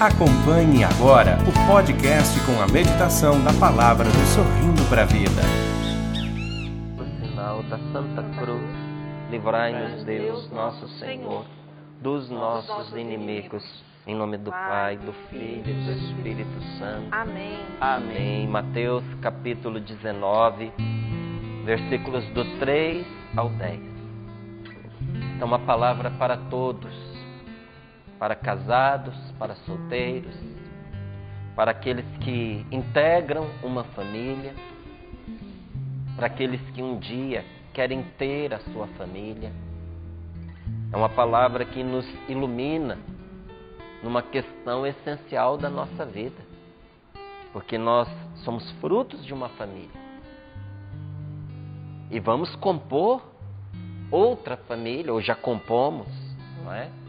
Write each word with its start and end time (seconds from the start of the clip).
Acompanhe 0.00 0.82
agora 0.82 1.36
o 1.46 1.66
podcast 1.70 2.40
com 2.46 2.58
a 2.58 2.66
meditação 2.66 3.44
da 3.44 3.52
palavra 3.52 4.06
do 4.06 4.24
Sorrindo 4.34 4.82
para 4.88 5.02
a 5.02 5.04
Vida. 5.04 5.42
O 6.96 7.04
sinal 7.20 7.62
da 7.64 7.76
Santa 7.92 8.22
Cruz, 8.40 8.64
livrai-nos 9.30 10.02
Deus, 10.04 10.50
nosso 10.52 10.88
Senhor, 10.98 11.44
dos 12.00 12.30
nossos 12.30 12.96
inimigos. 12.96 13.62
Em 14.06 14.14
nome 14.14 14.38
do 14.38 14.50
Pai, 14.50 14.96
do 14.96 15.12
Filho 15.28 15.68
e 15.68 15.84
do 15.84 15.92
Espírito 15.92 16.62
Santo. 16.78 17.08
Amém. 17.12 17.58
Amém. 17.78 18.48
Mateus 18.48 19.04
capítulo 19.20 19.80
19, 19.80 20.72
versículos 21.66 22.24
do 22.30 22.42
3 22.58 23.06
ao 23.36 23.50
10. 23.50 23.80
É 25.38 25.44
uma 25.44 25.58
palavra 25.58 26.10
para 26.12 26.38
todos, 26.38 27.09
para 28.20 28.34
casados, 28.34 29.14
para 29.38 29.54
solteiros, 29.64 30.34
para 31.56 31.70
aqueles 31.70 32.04
que 32.18 32.66
integram 32.70 33.48
uma 33.62 33.82
família, 33.82 34.54
para 36.14 36.26
aqueles 36.26 36.60
que 36.72 36.82
um 36.82 36.98
dia 36.98 37.46
querem 37.72 38.02
ter 38.18 38.52
a 38.52 38.60
sua 38.60 38.86
família. 38.88 39.50
É 40.92 40.96
uma 40.98 41.08
palavra 41.08 41.64
que 41.64 41.82
nos 41.82 42.06
ilumina 42.28 42.98
numa 44.02 44.20
questão 44.20 44.86
essencial 44.86 45.56
da 45.56 45.70
nossa 45.70 46.04
vida, 46.04 46.42
porque 47.54 47.78
nós 47.78 48.06
somos 48.44 48.70
frutos 48.72 49.24
de 49.24 49.32
uma 49.32 49.48
família 49.48 49.98
e 52.10 52.20
vamos 52.20 52.54
compor 52.56 53.22
outra 54.10 54.58
família, 54.58 55.10
ou 55.10 55.22
já 55.22 55.34
compomos, 55.34 56.08
não 56.62 56.70
é? 56.70 56.99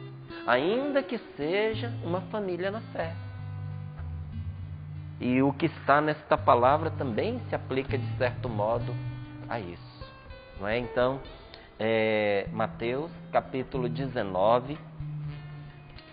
Ainda 0.48 1.04
que 1.04 1.18
seja 1.36 1.94
uma 2.04 2.22
família 2.22 2.72
na 2.72 2.82
fé. 2.94 3.14
E 5.20 5.42
o 5.42 5.54
que 5.54 5.68
está 5.68 6.02
nesta 6.02 6.36
palavra 6.36 6.90
também 6.90 7.40
se 7.48 7.54
aplica 7.54 7.96
de 7.98 8.18
certo 8.18 8.50
modo 8.50 8.96
a 9.48 9.60
isso, 9.60 10.12
não 10.60 10.68
é? 10.68 10.80
Então, 10.80 11.22
é, 11.80 12.48
Mateus 12.52 13.12
capítulo 13.32 13.88
19, 13.88 14.80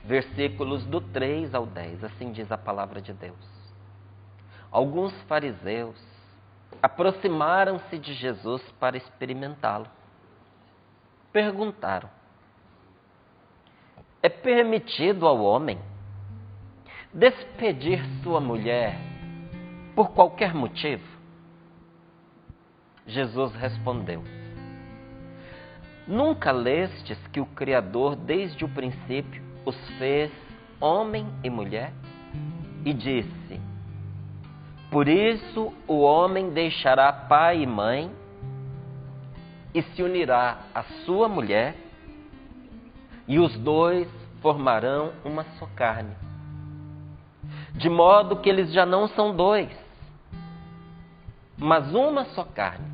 versículos 0.04 0.84
do 0.84 1.00
3 1.00 1.54
ao 1.54 1.64
10, 1.64 2.04
assim 2.04 2.32
diz 2.32 2.52
a 2.52 2.58
palavra 2.58 3.00
de 3.00 3.14
Deus. 3.14 3.36
Alguns 4.70 5.12
fariseus 5.22 5.96
aproximaram-se 6.82 7.98
de 7.98 8.12
Jesus 8.12 8.62
para 8.78 8.98
experimentá-lo. 8.98 9.86
Perguntaram: 11.32 12.10
É 14.22 14.28
permitido 14.28 15.26
ao 15.26 15.40
homem 15.40 15.78
despedir 17.12 18.04
sua 18.22 18.40
mulher 18.40 18.96
por 19.94 20.10
qualquer 20.10 20.54
motivo? 20.54 21.04
Jesus 23.06 23.54
respondeu: 23.54 24.22
Nunca 26.06 26.50
lestes 26.50 27.18
que 27.28 27.40
o 27.40 27.46
Criador, 27.46 28.16
desde 28.16 28.64
o 28.64 28.68
princípio, 28.68 29.42
os 29.64 29.76
fez 29.98 30.30
homem 30.80 31.26
e 31.42 31.50
mulher? 31.50 31.92
E 32.84 32.92
disse: 32.92 33.60
Por 34.90 35.08
isso 35.08 35.72
o 35.86 36.00
homem 36.00 36.50
deixará 36.50 37.12
pai 37.12 37.62
e 37.62 37.66
mãe 37.66 38.10
e 39.74 39.82
se 39.82 40.02
unirá 40.02 40.58
à 40.74 40.82
sua 41.04 41.28
mulher, 41.28 41.74
e 43.28 43.38
os 43.38 43.56
dois 43.58 44.08
formarão 44.40 45.12
uma 45.24 45.44
só 45.58 45.66
carne. 45.76 46.16
De 47.74 47.88
modo 47.88 48.36
que 48.36 48.48
eles 48.48 48.72
já 48.72 48.86
não 48.86 49.06
são 49.08 49.36
dois, 49.36 49.70
mas 51.56 51.94
uma 51.94 52.24
só 52.26 52.44
carne. 52.44 52.88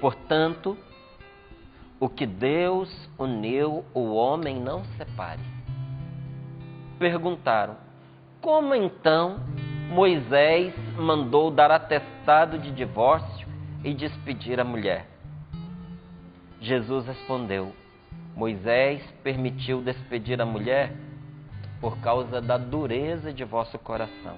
Portanto, 0.00 0.76
o 1.98 2.08
que 2.08 2.26
Deus 2.26 2.88
uniu, 3.18 3.84
o 3.94 4.14
homem 4.14 4.60
não 4.60 4.84
separe. 4.96 5.42
Perguntaram: 6.98 7.76
Como 8.40 8.74
então 8.74 9.40
Moisés 9.90 10.74
mandou 10.96 11.50
dar 11.50 11.70
atestado 11.70 12.58
de 12.58 12.70
divórcio 12.70 13.48
e 13.82 13.92
despedir 13.94 14.60
a 14.60 14.64
mulher? 14.64 15.06
Jesus 16.60 17.06
respondeu: 17.06 17.74
Moisés 18.34 19.02
permitiu 19.22 19.82
despedir 19.82 20.40
a 20.40 20.46
mulher 20.46 20.92
por 21.80 21.98
causa 21.98 22.40
da 22.40 22.58
dureza 22.58 23.32
de 23.32 23.44
vosso 23.44 23.78
coração. 23.78 24.36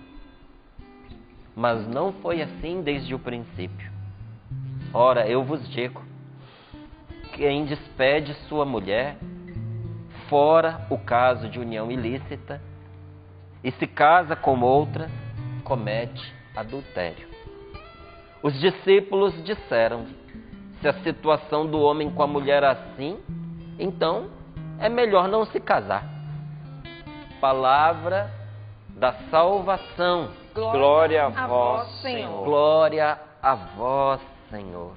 Mas 1.55 1.87
não 1.87 2.13
foi 2.13 2.41
assim 2.41 2.83
desde 2.83 3.15
o 3.15 3.19
princípio. 3.19 3.91
Ora, 4.95 5.29
eu 5.29 5.45
vos 5.45 5.69
digo: 5.71 6.03
quem 7.35 7.65
despede 7.65 8.35
sua 8.49 8.65
mulher, 8.65 9.17
fora 10.29 10.87
o 10.89 10.99
caso 10.99 11.49
de 11.49 11.59
união 11.59 11.91
ilícita, 11.91 12.61
e 13.63 13.71
se 13.73 13.87
casa 13.87 14.35
com 14.35 14.61
outra, 14.61 15.11
comete 15.65 16.35
adultério. 16.57 17.29
Os 18.43 18.59
discípulos 18.59 19.33
disseram: 19.45 20.07
se 20.81 20.89
a 20.89 20.95
situação 21.03 21.67
do 21.67 21.81
homem 21.81 22.11
com 22.11 22.23
a 22.23 22.27
mulher 22.27 22.63
é 22.63 22.67
assim, 22.67 23.19
então 23.79 24.31
é 24.79 24.89
melhor 24.89 25.29
não 25.29 25.45
se 25.47 25.61
casar. 25.61 26.05
Palavra 27.41 28.31
da 28.97 29.13
salvação. 29.31 30.31
Glória, 30.55 30.79
Glória 30.79 31.27
a 31.27 31.47
vós, 31.47 31.89
Senhor. 32.03 32.45
Glória 32.45 33.21
a 33.43 33.55
vós, 33.55 34.21
Senhor. 34.51 34.93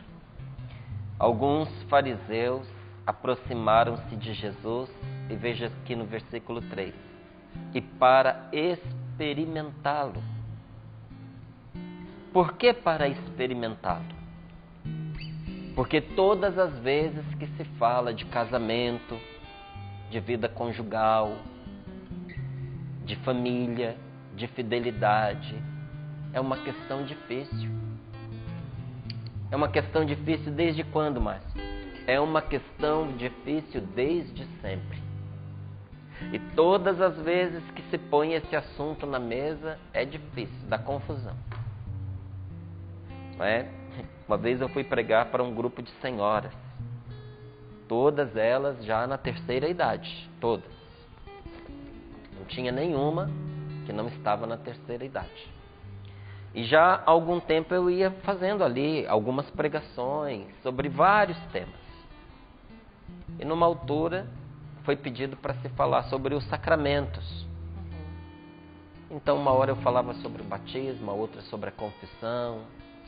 Alguns 1.18 1.70
fariseus 1.84 2.68
aproximaram-se 3.08 4.16
de 4.16 4.34
Jesus, 4.34 4.90
e 5.30 5.36
veja 5.36 5.68
aqui 5.68 5.96
no 5.96 6.06
versículo 6.06 6.62
3, 6.62 6.94
e 7.74 7.82
para 7.82 8.50
experimentá-lo. 8.52 10.22
Por 12.34 12.54
que 12.54 12.74
para 12.74 13.08
experimentá-lo? 13.08 14.15
Porque 15.76 16.00
todas 16.00 16.58
as 16.58 16.80
vezes 16.80 17.26
que 17.38 17.48
se 17.48 17.66
fala 17.78 18.14
de 18.14 18.24
casamento, 18.26 19.20
de 20.10 20.22
vida 20.22 20.48
conjugal, 20.48 21.38
de 23.04 23.18
família, 23.18 23.98
de 24.36 24.48
fidelidade, 24.48 25.54
é 26.32 26.40
uma 26.40 26.58
questão 26.58 27.04
difícil. 27.04 27.70
É 29.52 29.56
uma 29.56 29.68
questão 29.68 30.06
difícil 30.06 30.52
desde 30.54 30.84
quando, 30.86 31.20
Márcio? 31.20 31.62
É 32.08 32.20
uma 32.20 32.42
questão 32.42 33.16
difícil 33.18 33.82
desde 33.82 34.46
sempre. 34.62 35.04
E 36.32 36.40
todas 36.56 37.02
as 37.02 37.20
vezes 37.22 37.62
que 37.72 37.82
se 37.90 37.98
põe 37.98 38.34
esse 38.34 38.56
assunto 38.56 39.06
na 39.06 39.20
mesa 39.20 39.78
é 39.94 40.06
difícil, 40.06 40.56
dá 40.70 40.78
confusão. 40.78 41.36
Não 43.38 43.46
é? 43.46 43.85
Uma 44.28 44.38
vez 44.38 44.60
eu 44.60 44.70
fui 44.70 44.84
pregar 44.84 45.28
para 45.28 45.44
um 45.44 45.54
grupo 45.54 45.82
de 45.82 45.92
senhoras, 46.02 46.52
todas 47.88 48.36
elas 48.36 48.84
já 48.84 49.06
na 49.06 49.18
terceira 49.18 49.70
idade, 49.70 50.30
todas. 50.40 50.72
Não 52.38 52.46
tinha 52.46 52.72
nenhuma 52.72 53.30
que 53.86 53.94
não 53.94 54.08
estava 54.08 54.48
na 54.48 54.58
terceira 54.58 55.06
idade. 55.06 55.54
E 56.56 56.64
já 56.64 56.96
há 56.96 57.12
algum 57.12 57.40
tempo 57.40 57.74
eu 57.74 57.90
ia 57.90 58.10
fazendo 58.24 58.64
ali 58.64 59.06
algumas 59.06 59.48
pregações 59.52 60.48
sobre 60.64 60.90
vários 60.90 61.38
temas. 61.52 61.86
E 63.38 63.46
numa 63.46 63.66
altura 63.66 64.26
foi 64.84 64.96
pedido 64.96 65.36
para 65.38 65.54
se 65.56 65.70
falar 65.70 66.04
sobre 66.04 66.34
os 66.34 66.46
sacramentos. 66.48 67.46
Então, 69.12 69.38
uma 69.38 69.52
hora 69.52 69.72
eu 69.72 69.76
falava 69.78 70.14
sobre 70.16 70.42
o 70.42 70.46
batismo, 70.46 71.12
outra 71.12 71.42
sobre 71.44 71.70
a 71.70 71.72
confissão, 71.72 72.62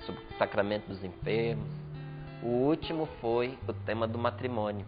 sobre 0.06 0.22
o 0.22 0.38
sacramento 0.38 0.88
dos 0.88 1.04
enfermos. 1.04 1.68
O 2.44 2.48
último 2.48 3.08
foi 3.20 3.58
o 3.68 3.74
tema 3.74 4.08
do 4.08 4.18
matrimônio. 4.18 4.86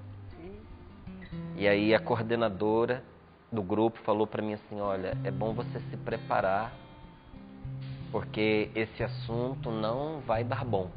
E 1.55 1.67
aí 1.67 1.93
a 1.93 1.99
coordenadora 1.99 3.03
do 3.51 3.61
grupo 3.61 3.99
falou 3.99 4.27
para 4.27 4.41
mim 4.41 4.53
assim: 4.53 4.79
olha, 4.79 5.17
é 5.23 5.31
bom 5.31 5.53
você 5.53 5.79
se 5.89 5.97
preparar, 5.97 6.71
porque 8.11 8.69
esse 8.75 9.03
assunto 9.03 9.71
não 9.71 10.19
vai 10.21 10.43
dar 10.43 10.63
bom. 10.63 10.89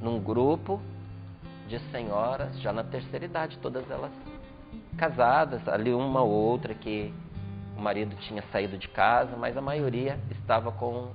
Num 0.00 0.20
grupo 0.20 0.80
de 1.68 1.78
senhoras, 1.90 2.60
já 2.60 2.72
na 2.72 2.82
terceira 2.82 3.24
idade, 3.24 3.56
todas 3.58 3.88
elas 3.90 4.12
casadas, 4.96 5.66
ali 5.68 5.92
uma 5.92 6.20
ou 6.20 6.30
outra 6.30 6.74
que 6.74 7.14
o 7.76 7.80
marido 7.80 8.14
tinha 8.16 8.42
saído 8.52 8.76
de 8.76 8.88
casa, 8.88 9.36
mas 9.36 9.56
a 9.56 9.60
maioria 9.60 10.18
estava 10.30 10.70
com 10.72 11.10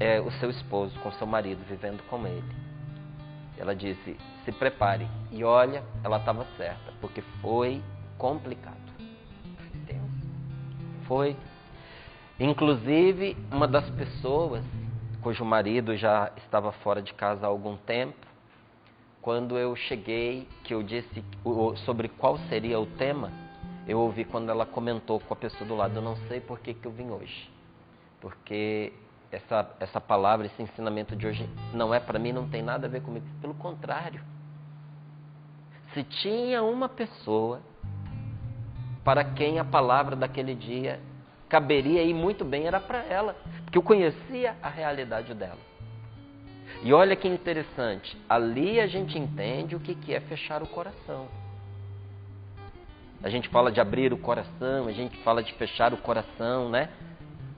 é, 0.00 0.20
o 0.20 0.30
seu 0.32 0.50
esposo, 0.50 0.98
com 1.00 1.10
seu 1.12 1.26
marido, 1.26 1.64
vivendo 1.68 2.02
com 2.08 2.26
ele. 2.26 2.44
Ela 3.56 3.74
disse: 3.74 4.16
se 4.44 4.52
prepare. 4.52 5.08
E 5.30 5.44
olha, 5.44 5.82
ela 6.02 6.18
estava 6.18 6.46
certa, 6.56 6.92
porque 7.00 7.22
foi 7.40 7.82
complicado. 8.18 8.84
Foi. 11.06 11.36
Inclusive, 12.40 13.36
uma 13.52 13.68
das 13.68 13.88
pessoas 13.90 14.64
cujo 15.24 15.42
marido 15.42 15.96
já 15.96 16.30
estava 16.36 16.70
fora 16.70 17.00
de 17.00 17.14
casa 17.14 17.46
há 17.46 17.48
algum 17.48 17.78
tempo, 17.78 18.26
quando 19.22 19.56
eu 19.56 19.74
cheguei, 19.74 20.46
que 20.62 20.74
eu 20.74 20.82
disse 20.82 21.24
sobre 21.86 22.08
qual 22.08 22.36
seria 22.50 22.78
o 22.78 22.84
tema, 22.84 23.32
eu 23.88 23.98
ouvi 23.98 24.26
quando 24.26 24.50
ela 24.50 24.66
comentou 24.66 25.18
com 25.18 25.32
a 25.32 25.36
pessoa 25.36 25.66
do 25.66 25.74
lado, 25.74 25.96
eu 25.96 26.02
não 26.02 26.14
sei 26.28 26.40
por 26.40 26.60
que, 26.60 26.74
que 26.74 26.86
eu 26.86 26.92
vim 26.92 27.08
hoje. 27.08 27.50
Porque 28.20 28.92
essa, 29.34 29.68
essa 29.80 30.00
palavra, 30.00 30.46
esse 30.46 30.62
ensinamento 30.62 31.16
de 31.16 31.26
hoje 31.26 31.48
não 31.72 31.92
é 31.92 32.00
para 32.00 32.18
mim, 32.18 32.32
não 32.32 32.48
tem 32.48 32.62
nada 32.62 32.86
a 32.86 32.90
ver 32.90 33.02
comigo. 33.02 33.26
Pelo 33.40 33.54
contrário. 33.54 34.20
Se 35.92 36.02
tinha 36.02 36.62
uma 36.62 36.88
pessoa 36.88 37.60
para 39.04 39.24
quem 39.24 39.58
a 39.58 39.64
palavra 39.64 40.16
daquele 40.16 40.54
dia 40.54 41.00
caberia 41.48 42.02
ir 42.02 42.14
muito 42.14 42.44
bem, 42.44 42.66
era 42.66 42.80
para 42.80 43.02
ela, 43.04 43.36
porque 43.64 43.78
eu 43.78 43.82
conhecia 43.82 44.56
a 44.62 44.68
realidade 44.68 45.34
dela. 45.34 45.58
E 46.82 46.92
olha 46.92 47.14
que 47.14 47.28
interessante, 47.28 48.16
ali 48.28 48.80
a 48.80 48.86
gente 48.86 49.18
entende 49.18 49.76
o 49.76 49.80
que 49.80 50.12
é 50.12 50.20
fechar 50.20 50.62
o 50.62 50.66
coração. 50.66 51.28
A 53.22 53.28
gente 53.28 53.48
fala 53.48 53.72
de 53.72 53.80
abrir 53.80 54.12
o 54.12 54.18
coração, 54.18 54.86
a 54.86 54.92
gente 54.92 55.16
fala 55.18 55.42
de 55.42 55.52
fechar 55.54 55.94
o 55.94 55.96
coração, 55.96 56.68
né? 56.68 56.90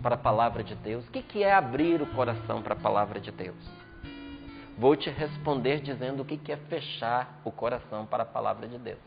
Para 0.03 0.15
a 0.15 0.19
palavra 0.19 0.63
de 0.63 0.75
Deus. 0.75 1.07
O 1.09 1.11
que 1.11 1.43
é 1.43 1.53
abrir 1.53 2.03
o 2.03 2.07
coração 2.07 2.63
para 2.63 2.75
a 2.75 2.79
palavra 2.79 3.19
de 3.19 3.31
Deus? 3.31 3.57
Vou 4.79 4.95
te 4.95 5.09
responder 5.09 5.81
dizendo 5.81 6.21
o 6.21 6.25
que 6.25 6.53
é 6.53 6.57
fechar 6.57 7.41
o 7.45 7.51
coração 7.51 8.05
para 8.05 8.25
a 8.25 8.27
palavra 8.27 8.69
de 8.69 8.79
Deus. 8.79 9.01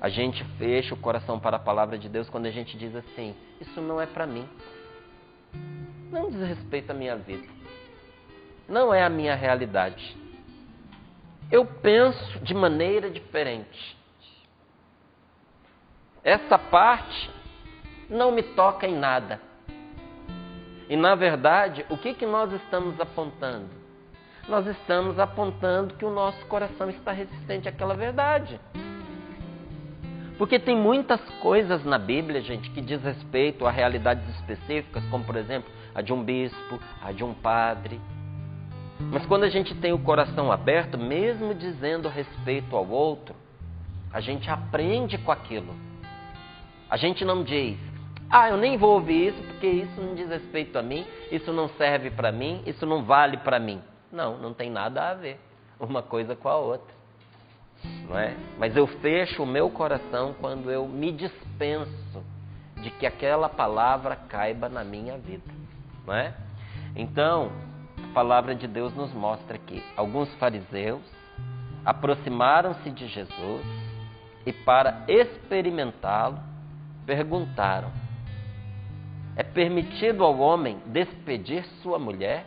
A 0.00 0.08
gente 0.08 0.44
fecha 0.56 0.94
o 0.94 0.98
coração 0.98 1.38
para 1.38 1.56
a 1.56 1.60
palavra 1.60 1.98
de 1.98 2.08
Deus 2.08 2.28
quando 2.28 2.46
a 2.46 2.50
gente 2.50 2.76
diz 2.76 2.94
assim: 2.94 3.34
Isso 3.60 3.80
não 3.80 4.00
é 4.00 4.06
para 4.06 4.26
mim. 4.26 4.48
Não 6.10 6.30
diz 6.30 6.40
respeito 6.40 6.90
à 6.90 6.94
minha 6.94 7.16
vida. 7.16 7.46
Não 8.68 8.92
é 8.92 9.02
a 9.02 9.08
minha 9.08 9.34
realidade. 9.34 10.16
Eu 11.50 11.64
penso 11.64 12.40
de 12.40 12.54
maneira 12.54 13.10
diferente. 13.10 13.96
Essa 16.22 16.58
parte 16.58 17.30
não 18.10 18.30
me 18.30 18.42
toca 18.42 18.86
em 18.86 18.96
nada. 18.96 19.40
E 20.88 20.96
na 20.96 21.14
verdade, 21.14 21.84
o 21.90 21.98
que, 21.98 22.14
que 22.14 22.24
nós 22.24 22.52
estamos 22.52 22.98
apontando? 22.98 23.68
Nós 24.48 24.66
estamos 24.66 25.18
apontando 25.18 25.94
que 25.94 26.04
o 26.04 26.10
nosso 26.10 26.44
coração 26.46 26.88
está 26.88 27.12
resistente 27.12 27.68
àquela 27.68 27.94
verdade. 27.94 28.58
Porque 30.38 30.58
tem 30.58 30.76
muitas 30.76 31.20
coisas 31.40 31.84
na 31.84 31.98
Bíblia, 31.98 32.40
gente, 32.40 32.70
que 32.70 32.80
diz 32.80 33.02
respeito 33.02 33.66
a 33.66 33.70
realidades 33.70 34.26
específicas, 34.36 35.04
como 35.10 35.24
por 35.24 35.36
exemplo 35.36 35.70
a 35.94 36.00
de 36.00 36.12
um 36.12 36.22
bispo, 36.22 36.80
a 37.02 37.12
de 37.12 37.22
um 37.22 37.34
padre. 37.34 38.00
Mas 38.98 39.26
quando 39.26 39.44
a 39.44 39.48
gente 39.48 39.74
tem 39.74 39.92
o 39.92 39.98
coração 39.98 40.50
aberto, 40.50 40.96
mesmo 40.96 41.54
dizendo 41.54 42.08
respeito 42.08 42.74
ao 42.74 42.88
outro, 42.88 43.34
a 44.12 44.20
gente 44.20 44.48
aprende 44.48 45.18
com 45.18 45.30
aquilo. 45.30 45.74
A 46.88 46.96
gente 46.96 47.24
não 47.24 47.42
diz, 47.44 47.78
ah, 48.30 48.50
eu 48.50 48.56
nem 48.56 48.76
vou 48.76 48.94
ouvir 48.94 49.28
isso 49.28 49.42
porque 49.42 49.66
isso 49.66 50.00
não 50.00 50.14
diz 50.14 50.28
respeito 50.28 50.78
a 50.78 50.82
mim, 50.82 51.06
isso 51.30 51.52
não 51.52 51.68
serve 51.70 52.10
para 52.10 52.30
mim, 52.30 52.62
isso 52.66 52.84
não 52.84 53.04
vale 53.04 53.38
para 53.38 53.58
mim. 53.58 53.80
Não, 54.12 54.36
não 54.38 54.52
tem 54.52 54.70
nada 54.70 55.10
a 55.10 55.14
ver 55.14 55.40
uma 55.80 56.02
coisa 56.02 56.34
com 56.36 56.48
a 56.48 56.56
outra. 56.56 56.94
Não 58.08 58.18
é? 58.18 58.36
Mas 58.58 58.76
eu 58.76 58.86
fecho 58.86 59.42
o 59.42 59.46
meu 59.46 59.70
coração 59.70 60.34
quando 60.40 60.70
eu 60.70 60.86
me 60.86 61.12
dispenso 61.12 62.22
de 62.82 62.90
que 62.90 63.06
aquela 63.06 63.48
palavra 63.48 64.16
caiba 64.16 64.68
na 64.68 64.84
minha 64.84 65.16
vida. 65.16 65.50
Não 66.06 66.14
é? 66.14 66.34
Então, 66.96 67.52
a 68.10 68.14
palavra 68.14 68.54
de 68.54 68.66
Deus 68.66 68.94
nos 68.94 69.12
mostra 69.12 69.58
que 69.58 69.82
alguns 69.96 70.32
fariseus 70.34 71.02
aproximaram-se 71.84 72.90
de 72.90 73.06
Jesus 73.06 73.64
e, 74.44 74.52
para 74.52 75.04
experimentá-lo, 75.06 76.38
perguntaram: 77.06 77.90
É 79.38 79.44
permitido 79.44 80.24
ao 80.24 80.36
homem 80.40 80.80
despedir 80.86 81.64
sua 81.80 81.96
mulher 81.96 82.44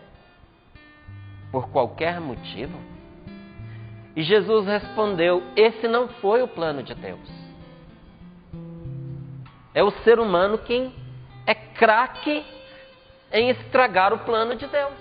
por 1.49 1.69
qualquer 1.69 2.19
motivo? 2.19 2.77
E 4.13 4.21
Jesus 4.21 4.67
respondeu: 4.67 5.41
Esse 5.55 5.87
não 5.87 6.09
foi 6.09 6.41
o 6.41 6.49
plano 6.49 6.83
de 6.83 6.93
Deus. 6.93 7.31
É 9.73 9.81
o 9.81 9.89
ser 10.03 10.19
humano 10.19 10.57
quem 10.57 10.93
é 11.47 11.55
craque 11.55 12.43
em 13.31 13.49
estragar 13.51 14.13
o 14.13 14.19
plano 14.25 14.57
de 14.57 14.67
Deus. 14.67 14.93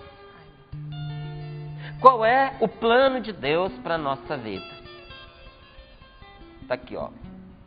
Qual 2.01 2.25
é 2.25 2.57
o 2.61 2.69
plano 2.69 3.21
de 3.21 3.33
Deus 3.33 3.73
para 3.83 3.97
a 3.97 3.99
nossa 3.99 4.37
vida? 4.37 4.65
Está 6.63 6.75
aqui, 6.75 6.97
ó. 6.97 7.11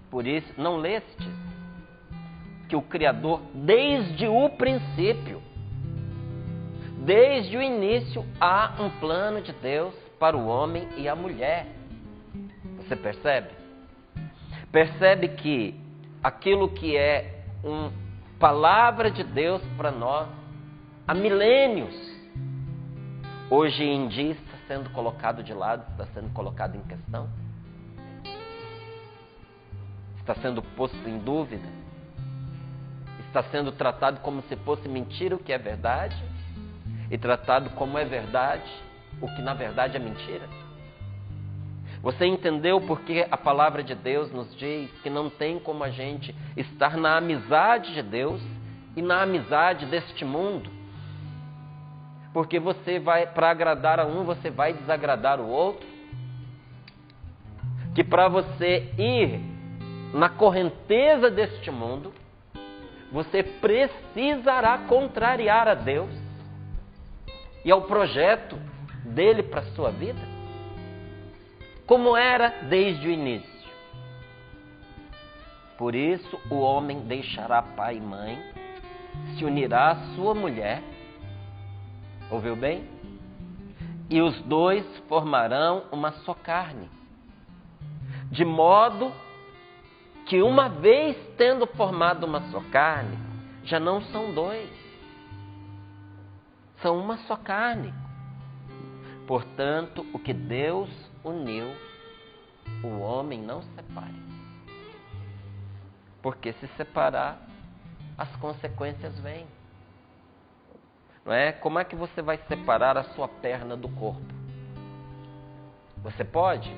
Por 0.10 0.26
isso, 0.26 0.48
não 0.58 0.78
lestes 0.78 1.53
que 2.74 2.76
o 2.76 2.82
Criador, 2.82 3.40
desde 3.54 4.28
o 4.28 4.50
princípio, 4.50 5.40
desde 7.06 7.56
o 7.56 7.62
início, 7.62 8.26
há 8.42 8.74
um 8.80 8.90
plano 9.00 9.42
de 9.42 9.54
Deus 9.54 9.94
para 10.20 10.36
o 10.36 10.48
homem 10.48 10.88
e 10.98 11.08
a 11.08 11.16
mulher. 11.16 11.68
Você 12.78 12.96
percebe? 12.96 13.50
Percebe 14.72 15.28
que 15.28 15.80
aquilo 16.24 16.68
que 16.68 16.98
é 16.98 17.44
uma 17.64 17.94
palavra 18.40 19.12
de 19.12 19.24
Deus 19.24 19.62
para 19.78 19.92
nós 19.92 20.28
há 21.08 21.14
milênios, 21.14 21.94
hoje 23.52 23.84
em 23.84 24.08
dia 24.08 24.32
está 24.32 24.58
sendo 24.68 24.90
colocado 24.90 25.44
de 25.44 25.54
lado, 25.54 25.86
está 25.92 26.08
sendo 26.08 26.34
colocado 26.34 26.76
em 26.76 26.82
questão, 26.82 27.30
está 30.18 30.34
sendo 30.34 30.64
posto 30.64 31.08
em 31.08 31.20
dúvida 31.20 31.83
está 33.34 33.42
sendo 33.50 33.72
tratado 33.72 34.20
como 34.20 34.44
se 34.44 34.56
fosse 34.58 34.88
mentira 34.88 35.36
o 35.36 35.40
que 35.40 35.52
é 35.52 35.58
verdade 35.58 36.16
e 37.10 37.18
tratado 37.18 37.72
como 37.72 37.98
é 37.98 38.06
verdade 38.06 38.72
o 39.20 39.28
que 39.28 39.42
na 39.42 39.56
verdade 39.56 39.98
é 39.98 40.00
mentira. 40.00 40.48
Você 42.04 42.28
entendeu 42.28 42.80
porque 42.82 43.26
a 43.32 43.38
palavra 43.38 43.82
de 43.82 43.96
Deus 43.96 44.32
nos 44.32 44.56
diz 44.56 44.92
que 45.02 45.10
não 45.10 45.32
tem 45.32 45.58
como 45.58 45.84
a 45.84 45.90
gente 45.90 46.36
estar 46.56 46.96
na 46.96 47.18
amizade 47.18 47.94
de 47.94 48.04
Deus 48.04 48.42
e 48.96 49.02
na 49.02 49.24
amizade 49.24 49.88
deste 49.88 50.24
mundo? 50.24 50.70
Porque 52.34 52.60
você 52.60 53.00
vai, 53.00 53.26
para 53.26 53.50
agradar 53.50 54.00
a 54.00 54.06
um, 54.06 54.24
você 54.26 54.52
vai 54.52 54.74
desagradar 54.74 55.40
o 55.40 55.48
outro? 55.48 55.88
Que 57.96 58.04
para 58.04 58.28
você 58.28 58.92
ir 58.98 59.40
na 60.14 60.30
correnteza 60.30 61.32
deste 61.32 61.72
mundo, 61.72 62.14
você 63.14 63.44
precisará 63.44 64.80
contrariar 64.80 65.68
a 65.68 65.76
Deus. 65.76 66.10
E 67.64 67.72
ao 67.72 67.84
projeto 67.84 68.58
dele 69.06 69.44
para 69.44 69.62
a 69.62 69.72
sua 69.76 69.92
vida, 69.92 70.20
como 71.86 72.18
era 72.18 72.50
desde 72.64 73.08
o 73.08 73.12
início. 73.12 73.54
Por 75.78 75.94
isso, 75.94 76.40
o 76.50 76.56
homem 76.56 77.02
deixará 77.02 77.62
pai 77.62 77.98
e 77.98 78.02
mãe, 78.02 78.42
se 79.38 79.46
unirá 79.46 79.92
à 79.92 79.96
sua 80.16 80.34
mulher, 80.34 80.82
ouviu 82.32 82.56
bem? 82.56 82.84
E 84.10 84.22
os 84.22 84.42
dois 84.42 84.86
formarão 85.08 85.84
uma 85.92 86.12
só 86.24 86.34
carne, 86.34 86.90
de 88.32 88.44
modo 88.44 89.12
que 90.26 90.42
uma 90.42 90.70
vez 90.70 91.18
tendo 91.38 91.68
formado 91.68 92.26
uma 92.26 92.42
só 92.50 92.62
carne, 92.72 93.18
já 93.64 93.80
não 93.80 94.02
são 94.02 94.34
dois, 94.34 94.70
são 96.82 96.98
uma 96.98 97.18
só 97.20 97.36
carne. 97.36 97.94
Portanto, 99.28 100.06
o 100.14 100.20
que 100.20 100.34
Deus 100.34 100.90
uniu, 101.24 101.68
o 102.84 103.00
homem 103.00 103.42
não 103.42 103.62
separe. 103.62 104.22
Porque 106.22 106.54
se 106.54 106.68
separar, 106.78 107.38
as 108.18 108.34
consequências 108.38 109.18
vêm. 109.20 109.46
Não 111.26 111.34
é? 111.34 111.52
Como 111.52 111.80
é 111.80 111.84
que 111.84 111.96
você 111.96 112.22
vai 112.22 112.38
separar 112.48 112.98
a 112.98 113.04
sua 113.04 113.28
perna 113.28 113.76
do 113.76 113.90
corpo? 113.90 114.34
Você 115.98 116.24
pode? 116.24 116.70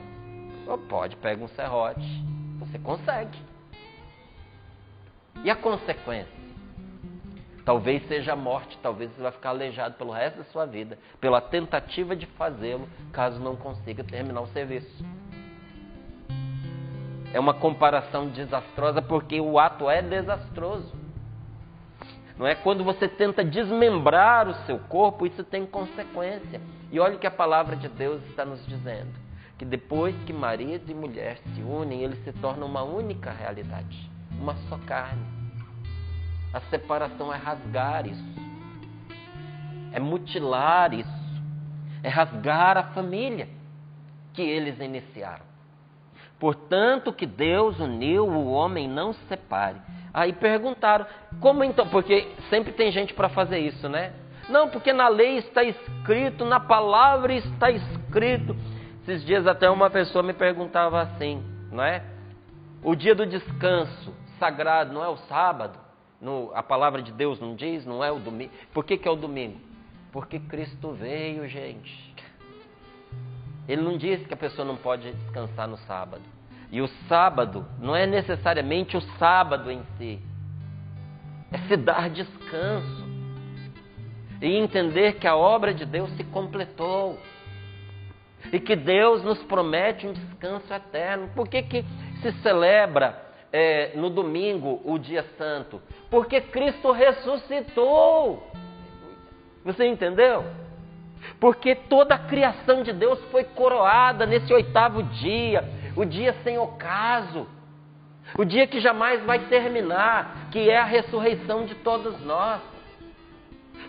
Ou 0.67 0.77
pode, 0.77 1.15
pega 1.17 1.43
um 1.43 1.47
serrote 1.47 2.35
você 2.59 2.79
consegue. 2.79 3.37
E 5.43 5.49
a 5.49 5.55
consequência? 5.55 6.45
Talvez 7.65 8.07
seja 8.07 8.33
a 8.33 8.35
morte, 8.35 8.77
talvez 8.81 9.11
você 9.11 9.21
vai 9.21 9.31
ficar 9.31 9.49
aleijado 9.49 9.95
pelo 9.95 10.11
resto 10.11 10.37
da 10.37 10.43
sua 10.45 10.65
vida, 10.65 10.99
pela 11.19 11.41
tentativa 11.41 12.15
de 12.15 12.27
fazê-lo, 12.27 12.87
caso 13.11 13.39
não 13.39 13.55
consiga 13.55 14.03
terminar 14.03 14.41
o 14.41 14.47
serviço. 14.47 15.03
É 17.33 17.39
uma 17.39 17.55
comparação 17.55 18.27
desastrosa 18.27 19.01
porque 19.01 19.41
o 19.41 19.57
ato 19.59 19.89
é 19.89 20.01
desastroso. 20.01 20.93
Não 22.37 22.45
é 22.45 22.53
quando 22.53 22.83
você 22.83 23.07
tenta 23.07 23.43
desmembrar 23.43 24.47
o 24.47 24.53
seu 24.65 24.77
corpo, 24.79 25.25
isso 25.25 25.43
tem 25.43 25.65
consequência. 25.65 26.61
E 26.91 26.99
olha 26.99 27.15
o 27.15 27.19
que 27.19 27.27
a 27.27 27.31
palavra 27.31 27.75
de 27.75 27.89
Deus 27.89 28.23
está 28.27 28.45
nos 28.45 28.65
dizendo, 28.67 29.09
que 29.57 29.65
depois 29.65 30.15
que 30.25 30.33
marido 30.33 30.91
e 30.91 30.93
mulher 30.93 31.37
se 31.37 31.61
unem, 31.61 32.01
eles 32.01 32.23
se 32.23 32.33
tornam 32.33 32.67
uma 32.67 32.83
única 32.83 33.31
realidade, 33.31 34.09
uma 34.31 34.55
só 34.67 34.77
carne. 34.79 35.25
A 36.53 36.61
separação 36.69 37.33
é 37.33 37.37
rasgar 37.37 38.05
isso. 38.05 38.23
É 39.91 39.99
mutilar 39.99 40.93
isso. 40.93 41.43
É 42.03 42.09
rasgar 42.09 42.77
a 42.77 42.83
família 42.83 43.47
que 44.33 44.41
eles 44.41 44.79
iniciaram. 44.79 45.45
Portanto, 46.39 47.13
que 47.13 47.25
Deus 47.25 47.79
uniu, 47.79 48.25
o 48.25 48.51
homem 48.51 48.87
não 48.87 49.13
se 49.13 49.19
separe. 49.27 49.77
Aí 50.13 50.31
perguntaram, 50.33 51.05
como 51.39 51.63
então? 51.63 51.87
Porque 51.89 52.27
sempre 52.49 52.73
tem 52.73 52.91
gente 52.91 53.13
para 53.13 53.29
fazer 53.29 53.59
isso, 53.59 53.89
né? 53.89 54.13
Não, 54.47 54.69
porque 54.69 54.93
na 54.93 55.07
lei 55.07 55.37
está 55.37 55.63
escrito, 55.63 56.45
na 56.45 56.59
palavra 56.59 57.33
está 57.33 57.71
escrito. 57.71 58.55
Esses 59.07 59.23
dias 59.23 59.45
até 59.45 59.69
uma 59.69 59.87
pessoa 59.87 60.23
me 60.23 60.33
perguntava 60.33 60.99
assim, 60.99 61.43
não 61.71 61.83
é? 61.83 62.03
O 62.81 62.95
dia 62.95 63.13
do 63.13 63.23
descanso 63.23 64.11
sagrado 64.39 64.91
não 64.91 65.03
é 65.03 65.07
o 65.07 65.17
sábado? 65.17 65.77
No, 66.19 66.51
a 66.55 66.63
palavra 66.63 67.03
de 67.03 67.11
Deus 67.11 67.39
não 67.39 67.55
diz, 67.55 67.85
não 67.85 68.03
é 68.03 68.11
o 68.11 68.17
domingo. 68.17 68.51
Por 68.73 68.83
que, 68.83 68.97
que 68.97 69.07
é 69.07 69.11
o 69.11 69.15
domingo? 69.15 69.59
Porque 70.11 70.39
Cristo 70.39 70.91
veio, 70.93 71.47
gente. 71.47 72.15
Ele 73.67 73.83
não 73.83 73.95
disse 73.95 74.25
que 74.25 74.33
a 74.33 74.37
pessoa 74.37 74.67
não 74.67 74.75
pode 74.75 75.11
descansar 75.11 75.67
no 75.67 75.77
sábado. 75.77 76.23
E 76.71 76.81
o 76.81 76.87
sábado 77.07 77.63
não 77.79 77.95
é 77.95 78.07
necessariamente 78.07 78.97
o 78.97 79.01
sábado 79.19 79.71
em 79.71 79.83
si, 79.99 80.19
é 81.51 81.59
se 81.67 81.77
dar 81.77 82.09
descanso 82.09 83.05
e 84.41 84.47
entender 84.57 85.13
que 85.19 85.27
a 85.27 85.35
obra 85.35 85.75
de 85.75 85.85
Deus 85.85 86.09
se 86.17 86.23
completou 86.23 87.19
e 88.51 88.59
que 88.59 88.75
Deus 88.75 89.23
nos 89.23 89.41
promete 89.43 90.07
um 90.07 90.13
descanso 90.13 90.73
eterno. 90.73 91.29
Por 91.35 91.47
que, 91.47 91.61
que 91.63 91.85
se 92.21 92.31
celebra 92.41 93.21
é, 93.51 93.91
no 93.95 94.09
domingo 94.09 94.81
o 94.83 94.97
dia 94.97 95.23
santo? 95.37 95.81
Porque 96.09 96.41
Cristo 96.41 96.91
ressuscitou. 96.91 98.51
Você 99.63 99.85
entendeu? 99.85 100.43
Porque 101.39 101.75
toda 101.75 102.15
a 102.15 102.19
criação 102.19 102.83
de 102.83 102.93
Deus 102.93 103.19
foi 103.31 103.43
coroada 103.43 104.25
nesse 104.25 104.53
oitavo 104.53 105.01
dia 105.03 105.63
o 105.95 106.03
dia 106.03 106.35
sem 106.43 106.57
ocaso, 106.57 107.47
o 108.37 108.43
dia 108.43 108.67
que 108.67 108.79
jamais 108.79 109.23
vai 109.23 109.39
terminar, 109.47 110.49
que 110.51 110.69
é 110.69 110.77
a 110.77 110.83
ressurreição 110.83 111.65
de 111.65 111.75
todos 111.75 112.19
nós. 112.21 112.61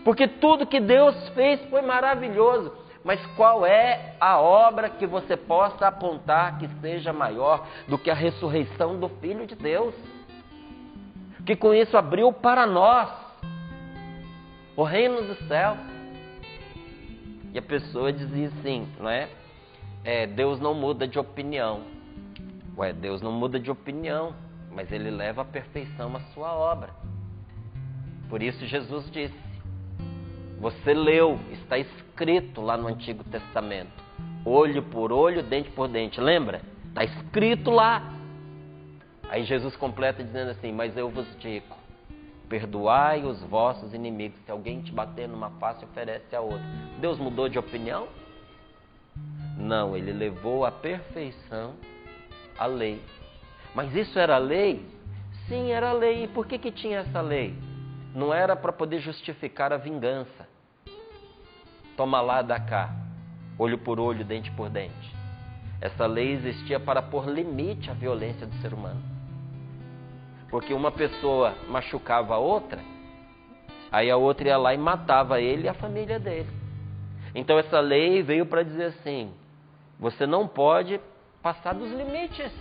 Porque 0.04 0.28
tudo 0.28 0.66
que 0.66 0.78
Deus 0.78 1.28
fez 1.30 1.60
foi 1.68 1.82
maravilhoso, 1.82 2.72
mas 3.06 3.24
qual 3.36 3.64
é 3.64 4.16
a 4.18 4.40
obra 4.40 4.90
que 4.90 5.06
você 5.06 5.36
possa 5.36 5.86
apontar 5.86 6.58
que 6.58 6.66
seja 6.80 7.12
maior 7.12 7.64
do 7.86 7.96
que 7.96 8.10
a 8.10 8.14
ressurreição 8.14 8.98
do 8.98 9.08
Filho 9.08 9.46
de 9.46 9.54
Deus? 9.54 9.94
Que 11.46 11.54
com 11.54 11.72
isso 11.72 11.96
abriu 11.96 12.32
para 12.32 12.66
nós 12.66 13.08
o 14.74 14.82
reino 14.82 15.22
dos 15.22 15.38
céus. 15.46 15.78
E 17.54 17.58
a 17.60 17.62
pessoa 17.62 18.12
dizia 18.12 18.48
assim, 18.48 18.88
não 18.98 19.08
é? 19.08 19.28
é 20.02 20.26
Deus 20.26 20.58
não 20.58 20.74
muda 20.74 21.06
de 21.06 21.16
opinião. 21.16 21.82
Ué, 22.76 22.92
Deus 22.92 23.22
não 23.22 23.30
muda 23.30 23.60
de 23.60 23.70
opinião, 23.70 24.34
mas 24.72 24.90
ele 24.90 25.10
leva 25.12 25.42
à 25.42 25.44
perfeição 25.44 26.16
a 26.16 26.20
sua 26.34 26.52
obra. 26.52 26.90
Por 28.28 28.42
isso 28.42 28.66
Jesus 28.66 29.08
disse: 29.12 29.38
Você 30.58 30.92
leu, 30.92 31.38
está 31.52 31.78
escrito 32.16 32.62
lá 32.62 32.78
no 32.78 32.88
Antigo 32.88 33.22
Testamento, 33.24 33.92
olho 34.42 34.82
por 34.84 35.12
olho, 35.12 35.42
dente 35.42 35.70
por 35.72 35.86
dente. 35.86 36.18
Lembra? 36.18 36.62
Está 36.88 37.04
escrito 37.04 37.70
lá. 37.70 38.10
Aí 39.28 39.44
Jesus 39.44 39.76
completa 39.76 40.24
dizendo 40.24 40.50
assim: 40.52 40.72
Mas 40.72 40.96
eu 40.96 41.10
vos 41.10 41.26
digo, 41.38 41.76
perdoai 42.48 43.22
os 43.22 43.42
vossos 43.42 43.92
inimigos. 43.92 44.40
Se 44.46 44.50
alguém 44.50 44.80
te 44.80 44.90
bater 44.90 45.28
numa 45.28 45.50
face, 45.50 45.84
oferece 45.84 46.34
a 46.34 46.40
outra. 46.40 46.64
Deus 46.98 47.18
mudou 47.18 47.50
de 47.50 47.58
opinião? 47.58 48.08
Não, 49.58 49.94
ele 49.94 50.12
levou 50.12 50.64
à 50.64 50.72
perfeição 50.72 51.74
a 52.58 52.64
lei. 52.64 53.02
Mas 53.74 53.94
isso 53.94 54.18
era 54.18 54.38
lei? 54.38 54.86
Sim, 55.48 55.70
era 55.70 55.92
lei. 55.92 56.24
E 56.24 56.28
por 56.28 56.46
que, 56.46 56.58
que 56.58 56.72
tinha 56.72 57.00
essa 57.00 57.20
lei? 57.20 57.54
Não 58.14 58.32
era 58.32 58.56
para 58.56 58.72
poder 58.72 59.00
justificar 59.00 59.70
a 59.70 59.76
vingança. 59.76 60.55
Toma 61.96 62.20
lá, 62.20 62.42
dá 62.42 62.60
cá. 62.60 62.94
Olho 63.58 63.78
por 63.78 63.98
olho, 63.98 64.24
dente 64.24 64.50
por 64.50 64.68
dente. 64.68 65.14
Essa 65.80 66.06
lei 66.06 66.32
existia 66.32 66.78
para 66.78 67.02
pôr 67.02 67.26
limite 67.28 67.90
à 67.90 67.94
violência 67.94 68.46
do 68.46 68.54
ser 68.56 68.72
humano. 68.74 69.02
Porque 70.50 70.72
uma 70.72 70.92
pessoa 70.92 71.54
machucava 71.68 72.34
a 72.34 72.38
outra, 72.38 72.80
aí 73.90 74.10
a 74.10 74.16
outra 74.16 74.48
ia 74.48 74.56
lá 74.56 74.74
e 74.74 74.78
matava 74.78 75.40
ele 75.40 75.64
e 75.64 75.68
a 75.68 75.74
família 75.74 76.18
dele. 76.18 76.48
Então 77.34 77.58
essa 77.58 77.80
lei 77.80 78.22
veio 78.22 78.46
para 78.46 78.62
dizer 78.62 78.84
assim: 78.86 79.32
você 79.98 80.26
não 80.26 80.46
pode 80.46 81.00
passar 81.42 81.74
dos 81.74 81.90
limites. 81.90 82.52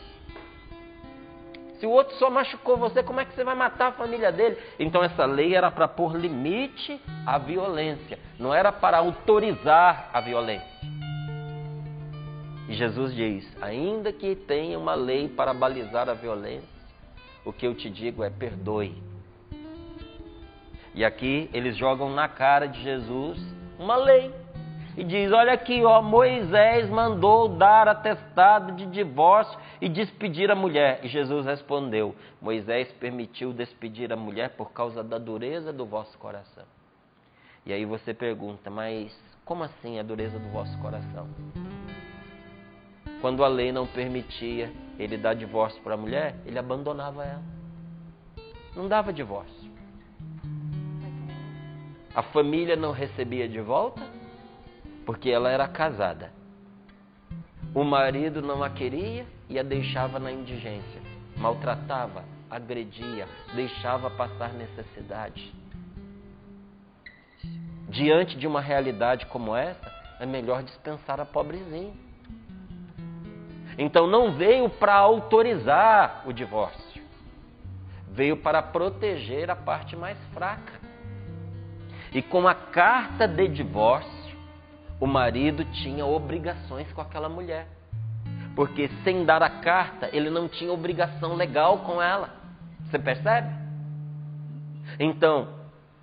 Se 1.79 1.86
o 1.86 1.91
outro 1.91 2.15
só 2.15 2.29
machucou 2.29 2.77
você, 2.77 3.03
como 3.03 3.20
é 3.20 3.25
que 3.25 3.34
você 3.34 3.44
vai 3.44 3.55
matar 3.55 3.88
a 3.88 3.91
família 3.91 4.32
dele? 4.32 4.58
Então 4.79 5.03
essa 5.03 5.25
lei 5.25 5.55
era 5.55 5.70
para 5.70 5.88
pôr 5.88 6.15
limite 6.15 7.01
à 7.25 7.38
violência, 7.38 8.17
não 8.39 8.53
era 8.53 8.72
para 8.72 8.98
autorizar 8.98 10.10
a 10.13 10.22
violência. 10.22 10.67
E 12.67 12.74
Jesus 12.74 13.13
diz: 13.13 13.46
ainda 13.62 14.12
que 14.12 14.36
tenha 14.36 14.79
uma 14.79 14.96
lei 14.96 15.27
para 15.27 15.53
balizar 15.53 16.10
a 16.10 16.13
violência, 16.13 16.67
o 17.44 17.51
que 17.51 17.67
eu 17.67 17.75
te 17.75 17.89
digo 17.89 18.24
é 18.24 18.29
perdoe. 18.29 18.96
E 20.94 21.03
aqui 21.03 21.50
eles 21.53 21.75
jogam 21.75 22.10
na 22.10 22.29
cara 22.29 22.67
de 22.67 22.82
Jesus 22.82 23.38
uma 23.77 23.98
lei 23.98 24.34
e 24.98 25.04
diz: 25.04 25.32
Olha 25.32 25.54
aqui, 25.54 25.84
ó, 25.84 26.02
Moisés 26.02 26.90
mandou 26.90 27.50
dar 27.50 27.88
atestado 27.88 28.74
de 28.74 28.86
divórcio 28.86 29.58
e 29.82 29.90
despedir 29.90 30.50
a 30.50 30.56
mulher. 30.56 31.00
E 31.04 31.08
Jesus 31.08 31.46
respondeu: 31.46 32.16
Moisés 32.42 32.92
permitiu 32.94 33.52
despedir 33.52 34.12
a 34.12 34.16
mulher 34.16 34.52
por 34.52 34.72
causa 34.72 35.04
da 35.04 35.18
dureza 35.18 35.74
do 35.74 35.86
vosso 35.86 36.18
coração. 36.18 36.66
E 37.66 37.74
aí 37.74 37.86
você 37.86 38.14
pergunta: 38.14 38.70
Mas 38.70 39.16
como 39.44 39.64
assim 39.64 40.00
a 40.00 40.04
dureza 40.04 40.40
do 40.40 40.50
vosso 40.50 40.78
coração? 40.80 41.28
Quando 43.22 43.44
a 43.44 43.48
lei 43.48 43.72
não 43.72 43.88
permitia 43.88 44.72
ele 45.00 45.18
dar 45.18 45.34
divórcio 45.34 45.82
para 45.82 45.96
a 45.96 45.98
mulher, 45.98 46.36
ele 46.46 46.60
abandonava 46.60 47.24
ela. 47.25 47.44
Não 48.75 48.88
dava 48.88 49.12
divórcio. 49.12 49.72
A 52.14 52.22
família 52.24 52.75
não 52.75 52.92
recebia 52.92 53.48
de 53.48 53.60
volta, 53.60 54.02
porque 55.06 55.30
ela 55.30 55.50
era 55.50 55.68
casada. 55.68 56.32
O 57.74 57.84
marido 57.84 58.42
não 58.42 58.64
a 58.64 58.70
queria 58.70 59.26
e 59.50 59.60
a 59.60 59.64
deixava 59.64 60.18
na 60.20 60.32
indigência, 60.32 61.02
maltratava, 61.38 62.24
agredia, 62.50 63.28
deixava 63.54 64.10
passar 64.10 64.54
necessidade. 64.54 65.54
Diante 67.90 68.38
de 68.38 68.48
uma 68.48 68.62
realidade 68.62 69.26
como 69.28 69.56
essa, 69.56 69.94
é 70.20 70.26
melhor 70.26 70.64
dispensar 70.64 71.20
a 71.20 71.26
pobrezinha. 71.26 71.94
Então 73.78 74.08
não 74.08 74.32
veio 74.34 74.70
para 74.70 74.94
autorizar 74.94 76.24
o 76.26 76.32
divórcio, 76.32 77.04
veio 78.10 78.38
para 78.38 78.62
proteger 78.62 79.52
a 79.52 79.56
parte 79.56 79.96
mais 79.96 80.18
fraca. 80.34 80.74
E 82.14 82.22
com 82.22 82.48
a 82.48 82.56
carta 82.56 83.28
de 83.28 83.50
divórcio, 83.50 84.25
o 85.00 85.08
marido 85.08 85.66
tinha 85.66 86.06
obrigações 86.06 86.92
com 86.94 87.02
aquela 87.02 87.30
mulher. 87.30 87.68
Porque 88.56 88.90
sem 89.04 89.25
dar 89.25 89.44
a 89.44 89.50
carta, 89.50 90.10
ele 90.14 90.30
não 90.30 90.48
tinha 90.48 90.72
obrigação 90.72 91.36
legal 91.36 91.80
com 91.80 92.02
ela. 92.02 92.30
Você 92.86 92.98
percebe? 92.98 93.54
Então, 95.00 95.50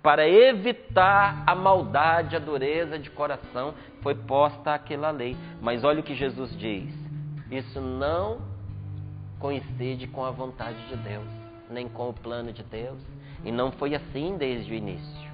para 0.03 0.27
evitar 0.27 1.43
a 1.47 1.55
maldade, 1.55 2.35
a 2.35 2.39
dureza 2.39 2.99
de 2.99 3.09
coração, 3.09 3.73
foi 4.01 4.13
posta 4.13 4.73
aquela 4.73 5.09
lei. 5.09 5.35
Mas 5.61 5.83
olha 5.83 6.01
o 6.01 6.03
que 6.03 6.13
Jesus 6.13 6.55
diz: 6.57 6.93
isso 7.49 7.81
não 7.81 8.41
coincide 9.39 10.07
com 10.07 10.23
a 10.23 10.31
vontade 10.31 10.77
de 10.87 10.95
Deus, 10.97 11.27
nem 11.69 11.87
com 11.87 12.09
o 12.09 12.13
plano 12.13 12.53
de 12.53 12.63
Deus, 12.63 12.99
e 13.43 13.51
não 13.51 13.71
foi 13.71 13.95
assim 13.95 14.37
desde 14.37 14.71
o 14.71 14.75
início. 14.75 15.31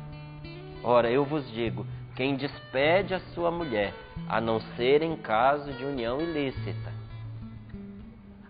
Ora, 0.83 1.11
eu 1.11 1.25
vos 1.25 1.51
digo 1.51 1.85
quem 2.19 2.35
despede 2.35 3.13
a 3.13 3.21
sua 3.33 3.49
mulher, 3.49 3.93
a 4.27 4.41
não 4.41 4.59
ser 4.75 5.01
em 5.01 5.15
caso 5.15 5.71
de 5.71 5.85
união 5.85 6.19
ilícita, 6.19 6.91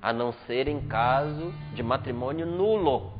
a 0.01 0.11
não 0.11 0.33
ser 0.47 0.67
em 0.67 0.87
caso 0.87 1.53
de 1.75 1.83
matrimônio 1.83 2.47
nulo. 2.47 3.13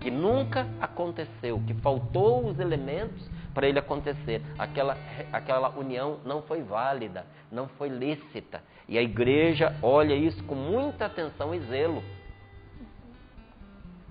que 0.00 0.10
nunca 0.10 0.66
aconteceu, 0.80 1.62
que 1.64 1.74
faltou 1.74 2.48
os 2.48 2.58
elementos 2.58 3.30
para 3.54 3.68
ele 3.68 3.78
acontecer. 3.78 4.42
Aquela, 4.58 4.98
aquela 5.32 5.68
união 5.70 6.18
não 6.26 6.42
foi 6.42 6.60
válida, 6.60 7.24
não 7.52 7.68
foi 7.68 7.88
lícita. 7.88 8.60
E 8.88 8.98
a 8.98 9.02
igreja 9.02 9.76
olha 9.80 10.12
isso 10.12 10.42
com 10.42 10.56
muita 10.56 11.06
atenção 11.06 11.54
e 11.54 11.60
zelo. 11.60 12.02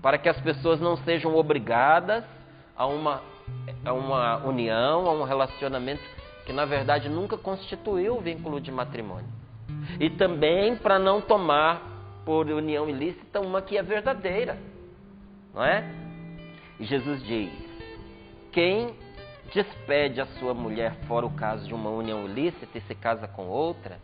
Para 0.00 0.16
que 0.16 0.30
as 0.30 0.40
pessoas 0.40 0.80
não 0.80 0.96
sejam 0.96 1.36
obrigadas 1.36 2.24
a 2.76 2.86
uma, 2.86 3.22
a 3.84 3.92
uma 3.92 4.36
união, 4.44 5.06
a 5.06 5.12
um 5.12 5.24
relacionamento 5.24 6.02
que 6.44 6.52
na 6.52 6.64
verdade 6.64 7.08
nunca 7.08 7.36
constituiu 7.36 8.16
o 8.16 8.20
vínculo 8.20 8.60
de 8.60 8.70
matrimônio. 8.70 9.28
E 9.98 10.10
também 10.10 10.76
para 10.76 10.98
não 10.98 11.20
tomar 11.20 11.94
por 12.24 12.46
união 12.46 12.88
ilícita 12.88 13.40
uma 13.40 13.60
que 13.62 13.76
é 13.76 13.82
verdadeira. 13.82 14.58
Não 15.52 15.64
é? 15.64 15.84
E 16.78 16.84
Jesus 16.84 17.22
diz: 17.24 17.52
quem 18.52 18.94
despede 19.52 20.20
a 20.20 20.26
sua 20.26 20.54
mulher 20.54 20.94
fora 21.06 21.26
o 21.26 21.30
caso 21.30 21.66
de 21.66 21.74
uma 21.74 21.90
união 21.90 22.24
ilícita 22.24 22.78
e 22.78 22.80
se 22.80 22.94
casa 22.94 23.28
com 23.28 23.46
outra, 23.46 23.98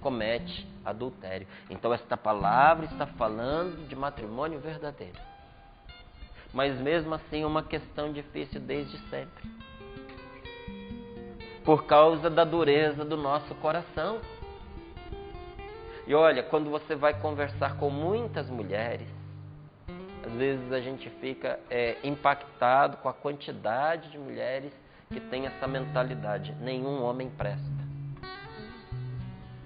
comete 0.00 0.66
adultério. 0.84 1.46
Então 1.68 1.92
esta 1.92 2.16
palavra 2.16 2.86
está 2.86 3.06
falando 3.06 3.88
de 3.88 3.96
matrimônio 3.96 4.58
verdadeiro. 4.60 5.18
Mas 6.52 6.78
mesmo 6.80 7.14
assim 7.14 7.42
é 7.42 7.46
uma 7.46 7.62
questão 7.62 8.12
difícil 8.12 8.60
desde 8.60 8.98
sempre. 9.08 9.48
Por 11.64 11.84
causa 11.84 12.28
da 12.28 12.44
dureza 12.44 13.04
do 13.04 13.16
nosso 13.16 13.54
coração. 13.56 14.20
E 16.06 16.14
olha, 16.14 16.42
quando 16.42 16.70
você 16.70 16.96
vai 16.96 17.14
conversar 17.20 17.76
com 17.76 17.88
muitas 17.88 18.50
mulheres, 18.50 19.06
às 20.26 20.32
vezes 20.32 20.72
a 20.72 20.80
gente 20.80 21.08
fica 21.20 21.60
é, 21.70 21.98
impactado 22.02 22.96
com 22.96 23.08
a 23.08 23.12
quantidade 23.12 24.10
de 24.10 24.18
mulheres 24.18 24.72
que 25.08 25.20
tem 25.20 25.46
essa 25.46 25.66
mentalidade. 25.68 26.54
Nenhum 26.60 27.02
homem 27.02 27.30
presta. 27.30 27.80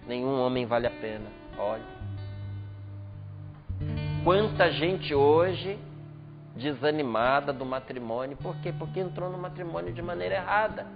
Nenhum 0.06 0.38
homem 0.40 0.66
vale 0.66 0.86
a 0.86 0.90
pena. 0.90 1.30
Olha. 1.56 1.94
Quanta 4.22 4.70
gente 4.70 5.14
hoje 5.14 5.78
desanimada 6.56 7.52
do 7.52 7.64
matrimônio. 7.64 8.36
Por 8.36 8.56
quê? 8.56 8.72
Porque 8.72 9.00
entrou 9.00 9.30
no 9.30 9.38
matrimônio 9.38 9.92
de 9.92 10.02
maneira 10.02 10.36
errada. 10.36 10.86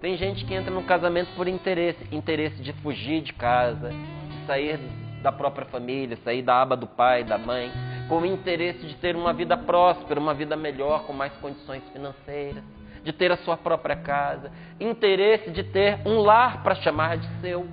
Tem 0.00 0.16
gente 0.16 0.44
que 0.44 0.54
entra 0.54 0.72
no 0.72 0.82
casamento 0.84 1.34
por 1.36 1.46
interesse 1.46 2.06
interesse 2.10 2.62
de 2.62 2.72
fugir 2.74 3.22
de 3.22 3.32
casa, 3.32 3.90
de 3.90 4.46
sair 4.46 4.78
da 5.22 5.30
própria 5.30 5.66
família, 5.66 6.16
sair 6.24 6.42
da 6.42 6.62
aba 6.62 6.76
do 6.76 6.86
pai, 6.86 7.22
da 7.22 7.36
mãe, 7.36 7.70
com 8.08 8.18
o 8.18 8.26
interesse 8.26 8.86
de 8.86 8.96
ter 8.96 9.14
uma 9.14 9.32
vida 9.32 9.56
próspera, 9.56 10.18
uma 10.18 10.32
vida 10.32 10.56
melhor, 10.56 11.04
com 11.04 11.12
mais 11.12 11.32
condições 11.34 11.82
financeiras 11.92 12.64
de 13.02 13.12
ter 13.12 13.32
a 13.32 13.36
sua 13.38 13.56
própria 13.56 13.96
casa, 13.96 14.50
interesse 14.78 15.50
de 15.50 15.64
ter 15.64 16.00
um 16.06 16.18
lar 16.18 16.62
para 16.62 16.74
chamar 16.76 17.16
de 17.16 17.28
seu. 17.40 17.66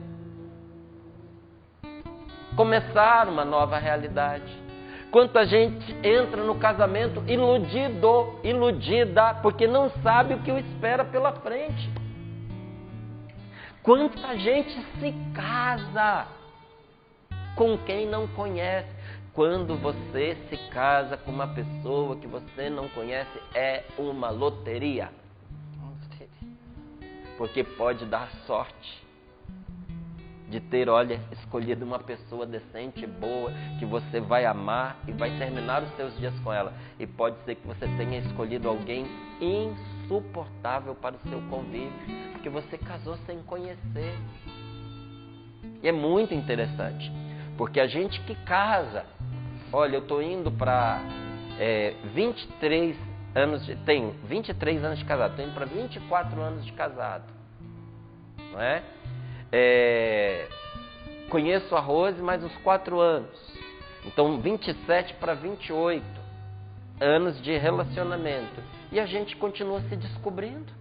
Começar 2.56 3.28
uma 3.28 3.46
nova 3.46 3.78
realidade. 3.78 4.67
Quanta 5.18 5.48
gente 5.48 5.96
entra 6.04 6.44
no 6.44 6.60
casamento 6.60 7.24
iludido, 7.28 8.40
iludida, 8.44 9.34
porque 9.42 9.66
não 9.66 9.90
sabe 10.04 10.36
o 10.36 10.44
que 10.44 10.52
o 10.52 10.60
espera 10.60 11.04
pela 11.04 11.32
frente. 11.32 11.90
Quanta 13.82 14.38
gente 14.38 14.80
se 15.00 15.16
casa 15.34 16.28
com 17.56 17.80
quem 17.80 18.06
não 18.06 18.28
conhece. 18.28 18.96
Quando 19.34 19.76
você 19.78 20.38
se 20.52 20.58
casa 20.70 21.18
com 21.18 21.32
uma 21.32 21.48
pessoa 21.48 22.16
que 22.18 22.28
você 22.28 22.70
não 22.70 22.88
conhece, 22.90 23.42
é 23.56 23.86
uma 23.98 24.30
loteria. 24.30 25.10
Porque 27.40 27.64
pode 27.64 28.06
dar 28.06 28.30
sorte 28.46 29.07
de 30.50 30.60
ter, 30.60 30.88
olha, 30.90 31.20
escolhido 31.32 31.86
uma 31.86 32.00
pessoa 32.00 32.46
decente, 32.46 33.06
boa, 33.06 33.52
que 33.80 33.86
você 33.86 34.20
vai 34.20 34.46
amar 34.46 34.98
e 35.08 35.12
vai 35.12 35.38
terminar 35.38 35.84
os 35.84 35.96
seus 35.96 36.18
dias 36.18 36.34
com 36.40 36.54
ela. 36.54 36.74
E 37.00 37.06
pode 37.06 37.38
ser 37.44 37.56
que 37.56 37.68
você 37.68 37.88
tenha 37.98 38.20
escolhido 38.20 38.70
alguém 38.70 39.06
insuportável 39.42 40.96
para 40.96 41.16
o 41.16 41.30
seu 41.30 41.42
convívio, 41.50 41.92
porque 42.32 42.50
você 42.50 42.78
casou 42.78 43.18
sem 43.26 43.42
conhecer. 43.44 44.16
E 45.84 45.88
é 45.88 45.92
muito 45.92 46.34
interessante, 46.34 47.12
porque 47.58 47.80
a 47.80 47.88
gente 47.88 48.20
que 48.22 48.36
casa 48.46 49.06
olha, 49.72 49.98
eu 49.98 50.02
estou 50.02 50.22
indo 50.22 50.52
para 50.52 51.02
é, 51.60 51.94
23 52.14 52.98
anos 53.36 53.66
de. 53.66 53.76
Tenho 53.78 54.14
23 54.26 54.84
anos 54.84 55.00
de 55.00 55.06
casado, 55.06 55.32
estou 55.32 55.46
indo 55.46 55.54
para 55.54 55.66
24 55.66 56.42
anos 56.42 56.66
de 56.66 56.72
casado. 56.74 57.34
Não 58.52 58.62
é? 58.62 58.84
É? 59.52 60.48
Conheço 61.30 61.76
a 61.76 61.80
Rose 61.80 62.22
mais 62.22 62.44
uns 62.44 62.56
4 62.58 63.00
anos. 63.00 63.58
Então, 64.06 64.40
27 64.40 65.16
para 65.16 65.34
28 65.34 66.04
anos 67.00 67.42
de 67.42 67.58
relacionamento. 67.58 68.62
E 68.92 69.00
a 69.00 69.06
gente 69.06 69.36
continua 69.36 69.82
se 69.82 69.96
descobrindo. 69.96 70.72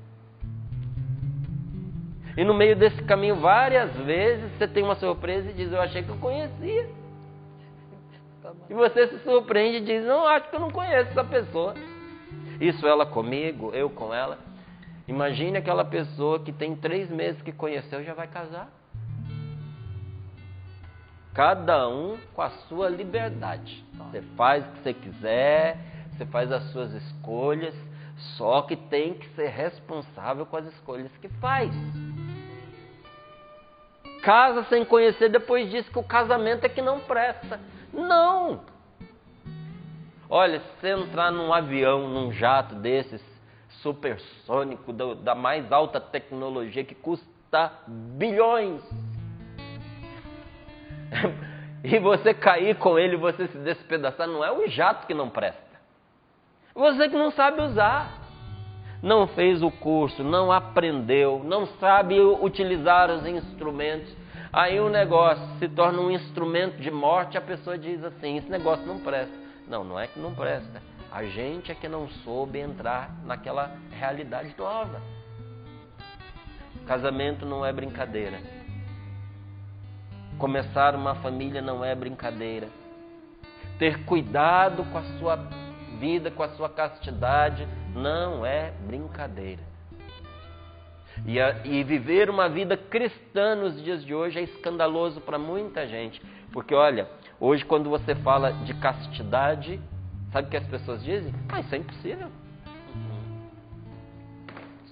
E 2.36 2.44
no 2.44 2.54
meio 2.54 2.76
desse 2.76 3.02
caminho, 3.04 3.36
várias 3.36 3.92
vezes, 3.96 4.52
você 4.52 4.68
tem 4.68 4.84
uma 4.84 4.94
surpresa 4.96 5.50
e 5.50 5.54
diz: 5.54 5.72
Eu 5.72 5.80
achei 5.80 6.02
que 6.02 6.10
eu 6.10 6.18
conhecia. 6.18 6.88
E 8.68 8.74
você 8.74 9.08
se 9.08 9.18
surpreende 9.20 9.78
e 9.78 9.80
diz: 9.80 10.04
Não, 10.04 10.26
acho 10.26 10.48
que 10.48 10.54
eu 10.54 10.60
não 10.60 10.70
conheço 10.70 11.10
essa 11.10 11.24
pessoa. 11.24 11.74
Isso 12.60 12.86
ela 12.86 13.06
comigo, 13.06 13.70
eu 13.74 13.90
com 13.90 14.14
ela. 14.14 14.38
Imagine 15.08 15.58
aquela 15.58 15.84
pessoa 15.84 16.40
que 16.40 16.52
tem 16.52 16.74
três 16.74 17.08
meses 17.10 17.40
que 17.42 17.52
conheceu 17.52 18.00
e 18.00 18.04
já 18.04 18.14
vai 18.14 18.26
casar. 18.26 18.68
Cada 21.32 21.88
um 21.88 22.16
com 22.34 22.42
a 22.42 22.50
sua 22.68 22.88
liberdade. 22.88 23.84
Você 23.94 24.22
faz 24.36 24.66
o 24.66 24.70
que 24.70 24.78
você 24.80 24.94
quiser, 24.94 25.78
você 26.10 26.26
faz 26.26 26.50
as 26.50 26.62
suas 26.72 26.92
escolhas, 26.92 27.74
só 28.36 28.62
que 28.62 28.74
tem 28.74 29.14
que 29.14 29.28
ser 29.34 29.48
responsável 29.48 30.46
com 30.46 30.56
as 30.56 30.66
escolhas 30.66 31.12
que 31.18 31.28
faz. 31.28 31.70
Casa 34.22 34.64
sem 34.64 34.84
conhecer, 34.84 35.28
depois 35.28 35.70
diz 35.70 35.88
que 35.88 35.98
o 35.98 36.02
casamento 36.02 36.64
é 36.64 36.68
que 36.68 36.82
não 36.82 37.00
presta. 37.00 37.60
Não! 37.92 38.62
Olha, 40.28 40.58
se 40.58 40.66
você 40.80 40.88
entrar 40.90 41.30
num 41.30 41.52
avião, 41.52 42.08
num 42.08 42.32
jato 42.32 42.74
desses, 42.74 43.22
supersônico, 43.86 44.92
da 44.92 45.34
mais 45.34 45.70
alta 45.70 46.00
tecnologia, 46.00 46.82
que 46.84 46.94
custa 46.94 47.72
bilhões, 47.86 48.82
e 51.84 51.98
você 52.00 52.34
cair 52.34 52.76
com 52.76 52.98
ele, 52.98 53.16
você 53.16 53.46
se 53.46 53.58
despedaçar, 53.58 54.26
não 54.26 54.44
é 54.44 54.50
o 54.50 54.66
jato 54.68 55.06
que 55.06 55.14
não 55.14 55.30
presta. 55.30 55.60
Você 56.74 57.08
que 57.08 57.16
não 57.16 57.30
sabe 57.30 57.62
usar. 57.62 58.24
Não 59.02 59.28
fez 59.28 59.62
o 59.62 59.70
curso, 59.70 60.24
não 60.24 60.50
aprendeu, 60.50 61.42
não 61.44 61.66
sabe 61.78 62.18
utilizar 62.18 63.10
os 63.10 63.26
instrumentos 63.26 64.16
Aí 64.56 64.80
o 64.80 64.88
negócio 64.88 65.44
se 65.58 65.68
torna 65.68 66.00
um 66.00 66.10
instrumento 66.10 66.80
de 66.80 66.90
morte, 66.90 67.36
a 67.36 67.42
pessoa 67.42 67.76
diz 67.76 68.02
assim: 68.02 68.38
esse 68.38 68.48
negócio 68.48 68.86
não 68.86 68.98
presta. 68.98 69.34
Não, 69.68 69.84
não 69.84 70.00
é 70.00 70.06
que 70.06 70.18
não 70.18 70.34
presta. 70.34 70.80
A 71.16 71.24
gente 71.24 71.72
é 71.72 71.74
que 71.74 71.88
não 71.88 72.06
soube 72.24 72.58
entrar 72.58 73.10
naquela 73.24 73.74
realidade 73.90 74.54
nova. 74.58 75.00
Casamento 76.86 77.46
não 77.46 77.64
é 77.64 77.72
brincadeira. 77.72 78.38
Começar 80.36 80.94
uma 80.94 81.14
família 81.14 81.62
não 81.62 81.82
é 81.82 81.94
brincadeira. 81.94 82.68
Ter 83.78 84.04
cuidado 84.04 84.84
com 84.92 84.98
a 84.98 85.02
sua 85.18 85.36
vida, 85.98 86.30
com 86.30 86.42
a 86.42 86.50
sua 86.50 86.68
castidade, 86.68 87.66
não 87.94 88.44
é 88.44 88.72
brincadeira. 88.86 89.62
E, 91.24 91.40
a, 91.40 91.64
e 91.64 91.82
viver 91.82 92.28
uma 92.28 92.46
vida 92.46 92.76
cristã 92.76 93.54
nos 93.54 93.82
dias 93.82 94.04
de 94.04 94.14
hoje 94.14 94.38
é 94.38 94.42
escandaloso 94.42 95.22
para 95.22 95.38
muita 95.38 95.86
gente. 95.86 96.20
Porque, 96.52 96.74
olha, 96.74 97.08
hoje 97.40 97.64
quando 97.64 97.88
você 97.88 98.14
fala 98.16 98.52
de 98.52 98.74
castidade, 98.74 99.80
sabe 100.32 100.48
o 100.48 100.50
que 100.50 100.56
as 100.56 100.66
pessoas 100.66 101.02
dizem? 101.02 101.32
Ah, 101.48 101.60
isso 101.60 101.74
é 101.74 101.78
impossível. 101.78 102.30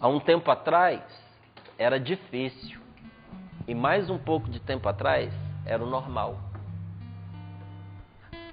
Há 0.00 0.08
um 0.08 0.20
tempo 0.20 0.50
atrás 0.50 1.02
era 1.78 1.98
difícil. 1.98 2.80
E 3.66 3.74
mais 3.74 4.10
um 4.10 4.18
pouco 4.18 4.50
de 4.50 4.60
tempo 4.60 4.88
atrás 4.88 5.32
era 5.64 5.82
o 5.82 5.88
normal. 5.88 6.38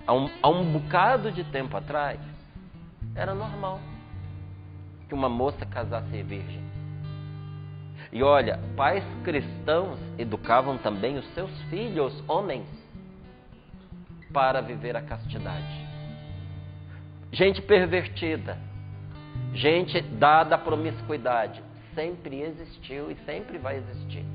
Há 0.07 0.13
um, 0.13 0.29
há 0.41 0.49
um 0.49 0.71
bocado 0.71 1.31
de 1.31 1.43
tempo 1.45 1.75
atrás 1.75 2.19
era 3.13 3.35
normal 3.35 3.79
que 5.07 5.13
uma 5.13 5.27
moça 5.27 5.65
casasse 5.65 6.23
virgem. 6.23 6.63
E 8.13 8.23
olha, 8.23 8.59
pais 8.75 9.03
cristãos 9.23 9.99
educavam 10.17 10.77
também 10.77 11.17
os 11.17 11.25
seus 11.33 11.51
filhos, 11.63 12.23
homens, 12.27 12.67
para 14.33 14.61
viver 14.61 14.95
a 14.95 15.01
castidade. 15.01 15.90
Gente 17.31 17.61
pervertida, 17.61 18.57
gente 19.53 20.01
dada 20.01 20.55
à 20.55 20.57
promiscuidade. 20.57 21.63
Sempre 21.95 22.41
existiu 22.41 23.11
e 23.11 23.15
sempre 23.25 23.57
vai 23.57 23.77
existir. 23.77 24.25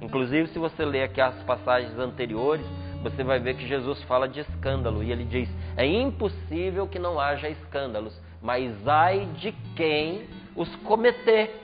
Inclusive, 0.00 0.48
se 0.48 0.58
você 0.58 0.84
ler 0.84 1.02
aqui 1.02 1.20
as 1.20 1.42
passagens 1.42 1.98
anteriores, 1.98 2.64
você 3.02 3.22
vai 3.22 3.38
ver 3.38 3.54
que 3.54 3.66
Jesus 3.66 4.02
fala 4.04 4.28
de 4.28 4.40
escândalo 4.40 5.02
e 5.02 5.12
ele 5.12 5.24
diz: 5.24 5.48
é 5.76 5.86
impossível 5.86 6.86
que 6.86 6.98
não 6.98 7.20
haja 7.20 7.48
escândalos, 7.48 8.18
mas 8.42 8.86
ai 8.86 9.26
de 9.36 9.52
quem 9.76 10.26
os 10.56 10.74
cometer. 10.76 11.54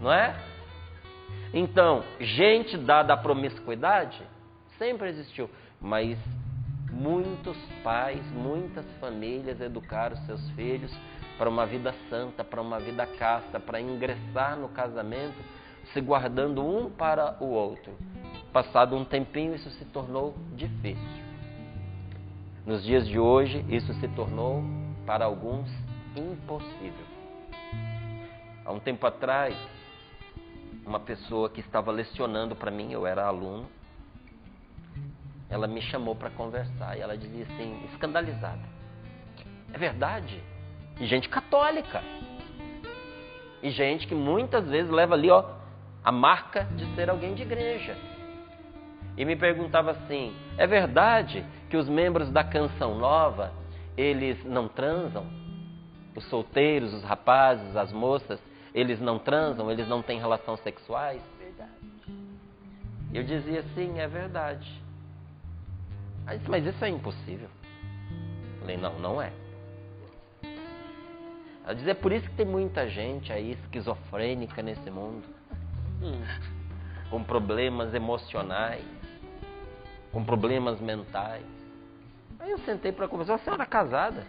Não 0.00 0.12
é? 0.12 0.34
Então, 1.52 2.02
gente 2.20 2.76
dada 2.76 3.14
à 3.14 3.16
promiscuidade 3.16 4.20
sempre 4.76 5.08
existiu, 5.08 5.48
mas 5.80 6.18
muitos 6.94 7.56
pais, 7.82 8.22
muitas 8.32 8.84
famílias 9.00 9.60
educaram 9.60 10.16
seus 10.26 10.48
filhos 10.50 10.92
para 11.36 11.48
uma 11.48 11.66
vida 11.66 11.94
santa, 12.08 12.44
para 12.44 12.62
uma 12.62 12.78
vida 12.78 13.06
casta, 13.06 13.58
para 13.58 13.80
ingressar 13.80 14.56
no 14.56 14.68
casamento 14.68 15.36
se 15.92 16.00
guardando 16.00 16.64
um 16.64 16.90
para 16.90 17.36
o 17.40 17.46
outro. 17.46 17.92
Passado 18.52 18.96
um 18.96 19.04
tempinho, 19.04 19.54
isso 19.54 19.68
se 19.70 19.84
tornou 19.86 20.34
difícil. 20.54 21.24
Nos 22.64 22.82
dias 22.82 23.06
de 23.06 23.18
hoje, 23.18 23.64
isso 23.68 23.92
se 23.94 24.08
tornou, 24.08 24.62
para 25.04 25.24
alguns, 25.24 25.68
impossível. 26.16 27.06
Há 28.64 28.72
um 28.72 28.80
tempo 28.80 29.06
atrás, 29.06 29.54
uma 30.86 31.00
pessoa 31.00 31.50
que 31.50 31.60
estava 31.60 31.92
lecionando 31.92 32.56
para 32.56 32.70
mim, 32.70 32.92
eu 32.92 33.06
era 33.06 33.26
aluno, 33.26 33.66
ela 35.54 35.68
me 35.68 35.80
chamou 35.80 36.16
para 36.16 36.30
conversar 36.30 36.98
e 36.98 37.00
ela 37.00 37.16
dizia 37.16 37.44
assim, 37.44 37.80
escandalizada: 37.92 38.62
É 39.72 39.78
verdade? 39.78 40.42
E 40.98 41.06
gente 41.06 41.28
católica. 41.28 42.02
E 43.62 43.70
gente 43.70 44.08
que 44.08 44.16
muitas 44.16 44.68
vezes 44.68 44.90
leva 44.90 45.14
ali, 45.14 45.30
ó, 45.30 45.44
a 46.02 46.10
marca 46.10 46.64
de 46.76 46.84
ser 46.96 47.08
alguém 47.08 47.34
de 47.34 47.42
igreja. 47.42 47.96
E 49.16 49.24
me 49.24 49.36
perguntava 49.36 49.92
assim: 49.92 50.34
é 50.58 50.66
verdade 50.66 51.46
que 51.70 51.76
os 51.76 51.88
membros 51.88 52.32
da 52.32 52.42
canção 52.42 52.98
nova 52.98 53.52
eles 53.96 54.44
não 54.44 54.66
transam? 54.66 55.24
Os 56.16 56.24
solteiros, 56.24 56.92
os 56.92 57.04
rapazes, 57.04 57.76
as 57.76 57.92
moças, 57.92 58.42
eles 58.74 59.00
não 59.00 59.20
transam, 59.20 59.70
eles 59.70 59.86
não 59.86 60.02
têm 60.02 60.18
relações 60.18 60.58
sexuais? 60.64 61.22
Verdade. 61.38 61.70
Eu 63.12 63.22
dizia 63.22 63.62
sim, 63.76 64.00
é 64.00 64.08
verdade. 64.08 64.83
Mas 66.24 66.64
isso 66.66 66.84
é 66.84 66.88
impossível. 66.88 67.48
Eu 68.54 68.60
falei, 68.60 68.76
não, 68.76 68.98
não 68.98 69.22
é. 69.22 69.32
Ela 71.64 71.74
dizia, 71.74 71.92
é 71.92 71.94
por 71.94 72.12
isso 72.12 72.28
que 72.28 72.36
tem 72.36 72.46
muita 72.46 72.88
gente 72.88 73.32
aí 73.32 73.52
esquizofrênica 73.52 74.62
nesse 74.62 74.90
mundo 74.90 75.24
com 77.10 77.22
problemas 77.22 77.94
emocionais, 77.94 78.84
com 80.12 80.24
problemas 80.24 80.80
mentais. 80.80 81.44
Aí 82.38 82.50
eu 82.50 82.58
sentei 82.58 82.92
para 82.92 83.08
conversar, 83.08 83.34
a 83.34 83.38
senhora 83.38 83.62
é 83.62 83.66
casada. 83.66 84.26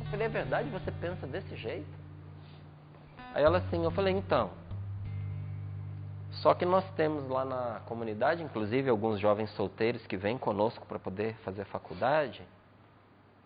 Eu 0.00 0.06
falei, 0.06 0.26
é 0.26 0.30
verdade, 0.30 0.70
você 0.70 0.90
pensa 0.90 1.26
desse 1.26 1.56
jeito? 1.56 1.88
Aí 3.34 3.42
ela 3.42 3.58
assim, 3.58 3.84
eu 3.84 3.90
falei, 3.90 4.14
então. 4.14 4.50
Só 6.46 6.54
que 6.54 6.64
nós 6.64 6.88
temos 6.92 7.28
lá 7.28 7.44
na 7.44 7.80
comunidade, 7.86 8.40
inclusive 8.40 8.88
alguns 8.88 9.18
jovens 9.18 9.50
solteiros 9.56 10.06
que 10.06 10.16
vêm 10.16 10.38
conosco 10.38 10.86
para 10.86 10.96
poder 10.96 11.34
fazer 11.38 11.64
faculdade, 11.64 12.40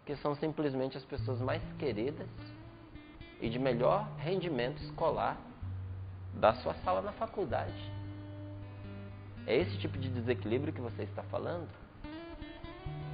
que 0.05 0.15
são 0.17 0.35
simplesmente 0.35 0.99
as 0.99 1.05
pessoas 1.07 1.41
mais 1.41 1.63
queridas 1.79 2.29
e 3.41 3.49
de 3.49 3.59
melhor 3.59 4.07
rendimento 4.19 4.83
escolar 4.83 5.39
da 6.35 6.53
sua 6.57 6.75
sala 6.85 7.01
na 7.01 7.13
faculdade. 7.13 7.91
É 9.47 9.57
esse 9.57 9.79
tipo 9.79 9.97
de 9.97 10.11
desequilíbrio 10.11 10.71
que 10.71 10.83
você 10.83 11.05
está 11.05 11.23
falando? 11.23 11.71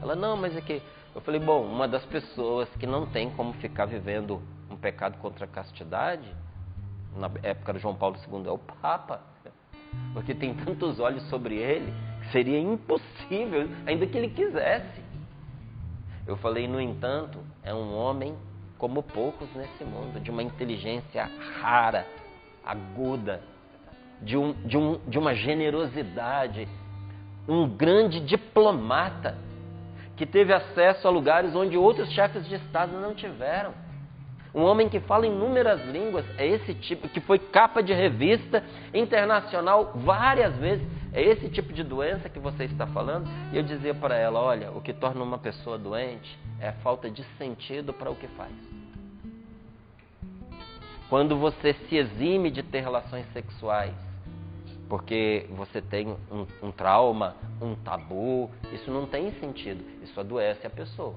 Ela, 0.03 0.17
não, 0.17 0.37
mas 0.37 0.57
é 0.57 0.61
que. 0.61 0.83
Eu 1.15 1.21
falei, 1.21 1.39
bom, 1.39 1.65
uma 1.65 1.87
das 1.87 2.05
pessoas 2.07 2.69
que 2.81 2.89
não 2.89 3.07
tem 3.07 3.31
como 3.37 3.53
ficar 3.53 3.87
vivendo 3.87 4.43
um 4.69 4.77
pecado 4.77 5.17
contra 5.19 5.45
a 5.45 5.49
castidade, 5.49 6.35
na 7.15 7.31
época 7.45 7.75
do 7.75 7.79
João 7.79 7.95
Paulo 7.95 8.17
II, 8.29 8.49
é 8.49 8.51
o 8.51 8.59
Papa. 8.59 9.36
Porque 10.13 10.35
tem 10.35 10.55
tantos 10.55 10.99
olhos 10.99 11.23
sobre 11.29 11.57
ele 11.57 11.93
que 12.23 12.33
seria 12.33 12.59
impossível, 12.59 13.69
ainda 13.87 14.07
que 14.07 14.17
ele 14.17 14.29
quisesse. 14.29 15.05
Eu 16.27 16.37
falei, 16.37 16.67
no 16.67 16.81
entanto, 16.81 17.39
é 17.63 17.73
um 17.73 17.95
homem 17.95 18.35
como 18.79 19.03
poucos 19.03 19.49
nesse 19.55 19.85
mundo, 19.85 20.21
de 20.21 20.31
uma 20.31 20.43
inteligência 20.43 21.31
rara, 21.61 22.07
aguda, 22.65 23.41
de, 24.21 24.37
um, 24.37 24.53
de, 24.65 24.77
um, 24.77 24.99
de 25.07 25.19
uma 25.19 25.35
generosidade, 25.35 26.69
um 27.49 27.69
grande 27.69 28.21
diplomata 28.21 29.39
que 30.17 30.27
teve 30.27 30.53
acesso 30.53 31.07
a 31.07 31.11
lugares 31.11 31.55
onde 31.55 31.77
outros 31.77 32.11
chefes 32.11 32.47
de 32.49 32.57
Estado 32.57 32.99
não 32.99 33.15
tiveram. 33.15 33.73
Um 34.57 34.63
homem 34.63 34.89
que 34.89 34.99
fala 35.01 35.27
inúmeras 35.27 35.85
línguas, 35.85 36.25
é 36.39 36.47
esse 36.47 36.73
tipo, 36.73 37.07
que 37.11 37.21
foi 37.21 37.39
capa 37.39 37.83
de 37.83 37.93
revista 37.93 38.65
internacional 38.95 39.93
várias 39.97 40.57
vezes. 40.57 40.89
É 41.13 41.21
esse 41.23 41.51
tipo 41.51 41.75
de 41.75 41.85
doença 41.85 42.31
que 42.31 42.39
você 42.39 42.65
está 42.65 42.87
falando? 42.87 43.29
E 43.53 43.59
eu 43.59 43.63
dizia 43.63 43.95
para 43.95 44.17
ela: 44.17 44.41
olha, 44.41 44.71
o 44.71 44.81
que 44.81 44.95
torna 44.95 45.23
uma 45.23 45.37
pessoa 45.37 45.77
doente 45.77 46.39
é 46.59 46.69
a 46.69 46.73
falta 46.73 47.11
de 47.11 47.23
sentido 47.37 47.93
para 47.93 48.11
o 48.11 48.17
que 48.17 48.27
faz. 48.29 48.55
Quando 51.11 51.37
você 51.37 51.75
se 51.75 51.97
exime 51.97 52.51
de 52.51 52.63
ter 52.63 52.81
relações 52.81 53.27
sexuais, 53.35 53.95
porque 54.89 55.47
você 55.51 55.83
tem 55.83 56.09
um, 56.33 56.47
um, 56.63 56.73
trauma, 56.73 57.37
um 57.61 57.75
tabu, 57.75 58.51
isso 58.73 58.91
não 58.91 59.05
tem 59.05 59.33
sentido, 59.33 59.85
isso 60.03 60.19
adoece 60.19 60.67
a 60.67 60.71
pessoa. 60.71 61.15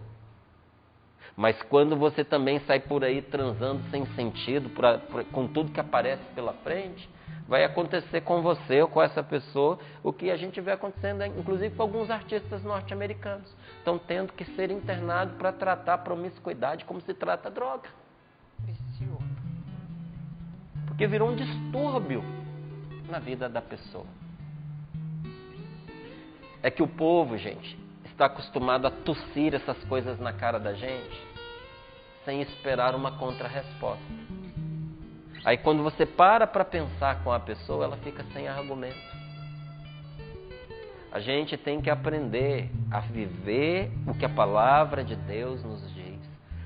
Mas 1.39 1.61
quando 1.61 1.95
você 1.95 2.25
também 2.25 2.59
sai 2.67 2.81
por 2.81 3.01
aí 3.01 3.21
transando 3.21 3.81
sem 3.91 4.05
sentido, 4.07 4.69
com 5.31 5.47
tudo 5.47 5.71
que 5.71 5.79
aparece 5.79 6.21
pela 6.35 6.51
frente, 6.51 7.09
vai 7.47 7.63
acontecer 7.63 8.19
com 8.19 8.41
você 8.41 8.81
ou 8.81 8.89
com 8.89 9.01
essa 9.01 9.23
pessoa 9.23 9.79
o 10.03 10.11
que 10.11 10.29
a 10.29 10.35
gente 10.35 10.59
vê 10.59 10.73
acontecendo, 10.73 11.23
inclusive 11.23 11.73
com 11.73 11.81
alguns 11.81 12.09
artistas 12.09 12.61
norte-americanos. 12.61 13.55
Estão 13.77 13.97
tendo 13.97 14.33
que 14.33 14.43
ser 14.53 14.69
internados 14.69 15.33
para 15.35 15.53
tratar 15.53 15.99
promiscuidade 15.99 16.83
como 16.83 16.99
se 16.99 17.13
trata 17.13 17.49
droga. 17.49 17.87
Porque 20.87 21.07
virou 21.07 21.29
um 21.29 21.37
distúrbio 21.37 22.21
na 23.07 23.19
vida 23.19 23.47
da 23.47 23.61
pessoa. 23.61 24.05
É 26.61 26.69
que 26.69 26.83
o 26.83 26.87
povo, 26.87 27.37
gente, 27.37 27.79
está 28.19 28.25
acostumado 28.25 28.85
a 28.85 28.91
tossir 28.91 29.55
essas 29.55 29.81
coisas 29.85 30.19
na 30.19 30.33
cara 30.33 30.59
da 30.59 30.73
gente 30.73 31.25
sem 32.25 32.41
esperar 32.41 32.93
uma 32.93 33.17
contrarresposta. 33.17 34.03
Aí 35.45 35.57
quando 35.57 35.81
você 35.83 36.05
para 36.05 36.45
para 36.45 36.65
pensar 36.65 37.23
com 37.23 37.31
a 37.31 37.39
pessoa, 37.39 37.85
ela 37.85 37.95
fica 37.97 38.25
sem 38.33 38.45
argumento. 38.45 38.99
A 41.13 41.21
gente 41.21 41.55
tem 41.55 41.79
que 41.79 41.89
aprender 41.89 42.69
a 42.91 42.99
viver 42.99 43.89
o 44.05 44.13
que 44.13 44.25
a 44.25 44.29
palavra 44.29 45.01
de 45.01 45.15
Deus 45.15 45.63
nos 45.63 45.81
diz 45.93 46.19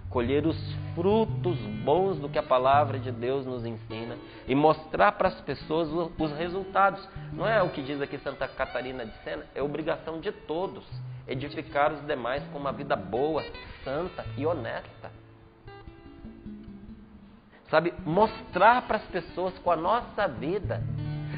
colher 0.10 0.48
os 0.48 0.58
frutos 0.96 1.58
bons 1.84 2.20
do 2.20 2.30
que 2.30 2.38
a 2.38 2.44
palavra 2.44 3.00
de 3.00 3.12
Deus 3.12 3.46
nos 3.46 3.66
ensina 3.66 4.18
e 4.48 4.56
mostrar 4.56 5.14
para 5.14 5.30
as 5.30 5.42
pessoas 5.42 5.90
os 6.18 6.32
resultados. 6.34 7.08
Não 7.32 7.48
é 7.48 7.62
o 7.62 7.70
que 7.70 7.82
diz 7.82 8.02
aqui 8.02 8.18
Santa 8.20 8.48
Catarina 8.48 9.06
de 9.06 9.14
Sena, 9.24 9.46
é 9.54 9.62
obrigação 9.62 10.20
de 10.20 10.32
todos 10.32 10.84
edificar 11.28 11.94
os 11.94 12.06
demais 12.06 12.44
com 12.52 12.58
uma 12.58 12.72
vida 12.72 12.96
boa, 12.96 13.44
santa 13.84 14.26
e 14.38 14.46
honesta. 14.46 15.12
Sabe, 17.70 17.94
mostrar 18.06 18.84
para 18.84 18.98
as 18.98 19.06
pessoas 19.06 19.58
com 19.60 19.72
a 19.72 19.76
nossa 19.76 20.28
vida 20.28 20.84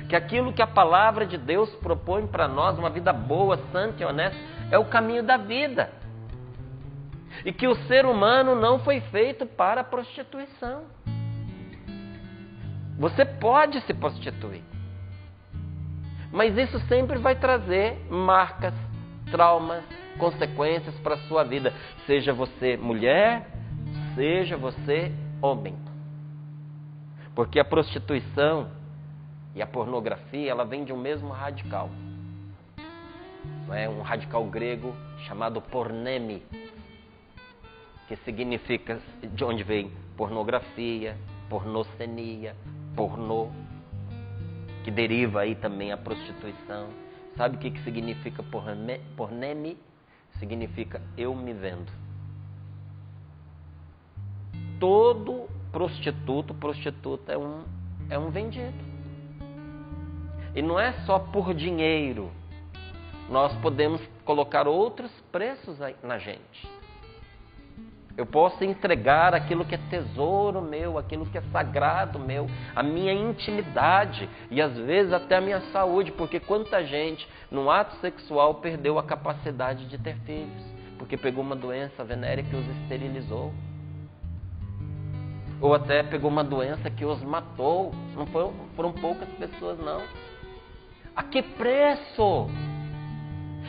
que 0.10 0.16
aquilo 0.16 0.54
que 0.54 0.62
a 0.62 0.68
palavra 0.68 1.26
de 1.26 1.38
Deus 1.38 1.70
propõe 1.76 2.28
para 2.28 2.48
nós, 2.48 2.78
uma 2.78 2.90
vida 2.90 3.14
boa, 3.14 3.58
santa 3.72 4.04
e 4.04 4.06
honesta, 4.06 4.38
é 4.70 4.78
o 4.78 4.86
caminho 4.86 5.24
da 5.24 5.38
vida 5.38 5.90
e 7.44 7.52
que 7.52 7.68
o 7.68 7.76
ser 7.88 8.06
humano 8.06 8.56
não 8.56 8.80
foi 8.80 9.02
feito 9.02 9.46
para 9.46 9.82
a 9.82 9.84
prostituição. 9.84 10.84
Você 12.98 13.26
pode 13.26 13.82
se 13.82 13.94
prostituir, 13.94 14.64
mas 16.32 16.58
isso 16.58 16.80
sempre 16.88 17.18
vai 17.18 17.36
trazer 17.36 17.98
marcas, 18.10 18.74
traumas, 19.30 19.84
consequências 20.18 20.96
para 21.00 21.16
a 21.16 21.20
sua 21.28 21.44
vida, 21.44 21.74
seja 22.06 22.34
você 22.34 22.78
mulher, 22.78 23.48
seja 24.16 24.56
você 24.56 25.12
homem. 25.42 25.76
Porque 27.34 27.60
a 27.60 27.66
prostituição 27.66 28.70
e 29.54 29.62
a 29.62 29.68
pornografia, 29.68 30.50
ela 30.50 30.66
vem 30.66 30.84
de 30.84 30.94
um 30.94 30.98
mesmo 30.98 31.30
radical. 31.30 31.90
Não 33.68 33.74
é 33.74 33.90
um 33.90 34.02
radical 34.02 34.44
grego 34.46 34.96
chamado 35.28 35.62
porneme, 35.62 36.44
que 38.08 38.16
significa 38.18 39.00
de 39.34 39.44
onde 39.44 39.64
vem 39.64 39.92
pornografia, 40.16 41.18
pornocenia, 41.50 42.56
pornô, 42.96 43.50
que 44.84 44.92
deriva 44.92 45.42
aí 45.42 45.56
também 45.56 45.92
a 45.92 45.98
prostituição. 45.98 46.90
Sabe 47.36 47.58
o 47.58 47.60
que, 47.60 47.72
que 47.72 47.84
significa 47.84 48.42
porne, 48.44 49.00
porneme? 49.18 49.78
Significa 50.40 51.02
eu 51.18 51.34
me 51.36 51.54
vendo. 51.54 51.92
Todo 54.80 55.48
prostituto, 55.72 56.54
prostituta 56.54 57.34
é 57.34 57.38
um, 57.38 57.64
é 58.10 58.20
um 58.20 58.30
vendido. 58.30 58.78
E 60.56 60.62
não 60.62 60.80
é 60.80 60.94
só 61.06 61.20
por 61.20 61.54
dinheiro. 61.54 62.32
Nós 63.30 63.54
podemos 63.58 64.02
colocar 64.24 64.68
outros 64.68 65.12
preços 65.32 65.78
na 66.04 66.18
gente. 66.18 66.75
Eu 68.18 68.26
posso 68.26 68.64
entregar 68.64 69.34
aquilo 69.34 69.66
que 69.66 69.76
é 69.76 69.80
tesouro 69.90 70.62
meu, 70.62 70.98
aquilo 70.98 71.26
que 71.26 71.38
é 71.38 71.42
sagrado 71.52 72.18
meu, 72.18 72.48
a 72.74 72.82
minha 72.82 73.12
intimidade 73.12 74.30
e 74.50 74.62
às 74.62 74.74
vezes 74.78 75.12
até 75.12 75.36
a 75.36 75.42
minha 75.42 75.60
saúde, 75.72 76.14
porque 76.14 76.40
quanta 76.40 76.84
gente 76.86 77.28
no 77.52 77.70
ato 77.70 77.96
sexual 77.98 78.56
perdeu 78.56 78.98
a 78.98 79.04
capacidade 79.04 79.86
de 79.88 79.98
ter 79.98 80.16
filhos, 80.26 80.64
porque 80.98 81.18
pegou 81.18 81.44
uma 81.44 81.58
doença 81.58 82.06
venérea 82.06 82.44
que 82.44 82.56
os 82.56 82.66
esterilizou. 82.82 83.54
Ou 85.60 85.74
até 85.74 86.04
pegou 86.04 86.30
uma 86.30 86.44
doença 86.44 86.90
que 86.90 87.06
os 87.06 87.22
matou. 87.22 87.94
Não 88.16 88.26
foram, 88.28 88.54
foram 88.76 88.92
poucas 88.92 89.28
pessoas, 89.30 89.80
não. 89.80 90.02
A 91.16 91.24
que 91.24 91.42
preço? 91.42 92.50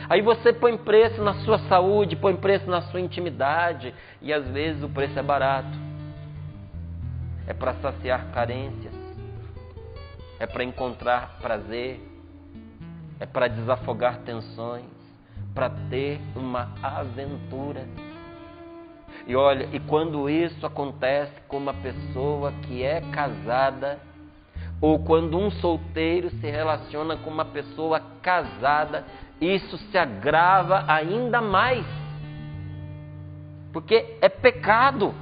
Aí 0.09 0.21
você 0.21 0.53
põe 0.53 0.77
preço 0.77 1.21
na 1.21 1.33
sua 1.43 1.59
saúde, 1.67 2.15
põe 2.15 2.35
preço 2.35 2.69
na 2.69 2.81
sua 2.83 3.01
intimidade, 3.01 3.93
e 4.21 4.31
às 4.31 4.47
vezes 4.47 4.83
o 4.83 4.89
preço 4.89 5.17
é 5.17 5.23
barato. 5.23 5.77
É 7.47 7.53
para 7.53 7.73
saciar 7.75 8.31
carências, 8.31 8.93
é 10.39 10.45
para 10.45 10.63
encontrar 10.63 11.37
prazer, 11.41 11.99
é 13.19 13.25
para 13.25 13.47
desafogar 13.47 14.19
tensões, 14.19 14.85
para 15.53 15.69
ter 15.89 16.19
uma 16.35 16.73
aventura. 16.83 17.85
E 19.25 19.35
olha, 19.35 19.67
e 19.73 19.79
quando 19.79 20.29
isso 20.29 20.65
acontece 20.65 21.33
com 21.47 21.57
uma 21.57 21.73
pessoa 21.73 22.51
que 22.63 22.83
é 22.83 23.01
casada, 23.11 23.99
ou 24.79 24.99
quando 24.99 25.37
um 25.37 25.49
solteiro 25.49 26.29
se 26.29 26.49
relaciona 26.49 27.17
com 27.17 27.29
uma 27.29 27.45
pessoa 27.45 27.99
casada, 28.21 29.05
isso 29.41 29.77
se 29.77 29.97
agrava 29.97 30.85
ainda 30.87 31.41
mais. 31.41 31.85
Porque 33.73 34.17
é 34.21 34.29
pecado. 34.29 35.13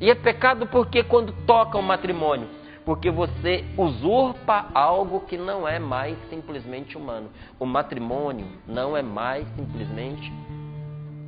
E 0.00 0.10
é 0.10 0.14
pecado 0.14 0.66
porque 0.66 1.04
quando 1.04 1.32
toca 1.46 1.78
o 1.78 1.82
matrimônio, 1.82 2.48
porque 2.84 3.10
você 3.10 3.64
usurpa 3.76 4.66
algo 4.74 5.20
que 5.20 5.36
não 5.36 5.68
é 5.68 5.78
mais 5.78 6.18
simplesmente 6.28 6.96
humano. 6.96 7.30
O 7.60 7.66
matrimônio 7.66 8.46
não 8.66 8.96
é 8.96 9.02
mais 9.02 9.46
simplesmente 9.54 10.32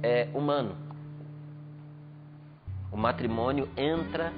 é, 0.02 0.28
humano. 0.34 0.74
O 2.90 2.96
matrimônio 2.96 3.68
entra 3.76 4.32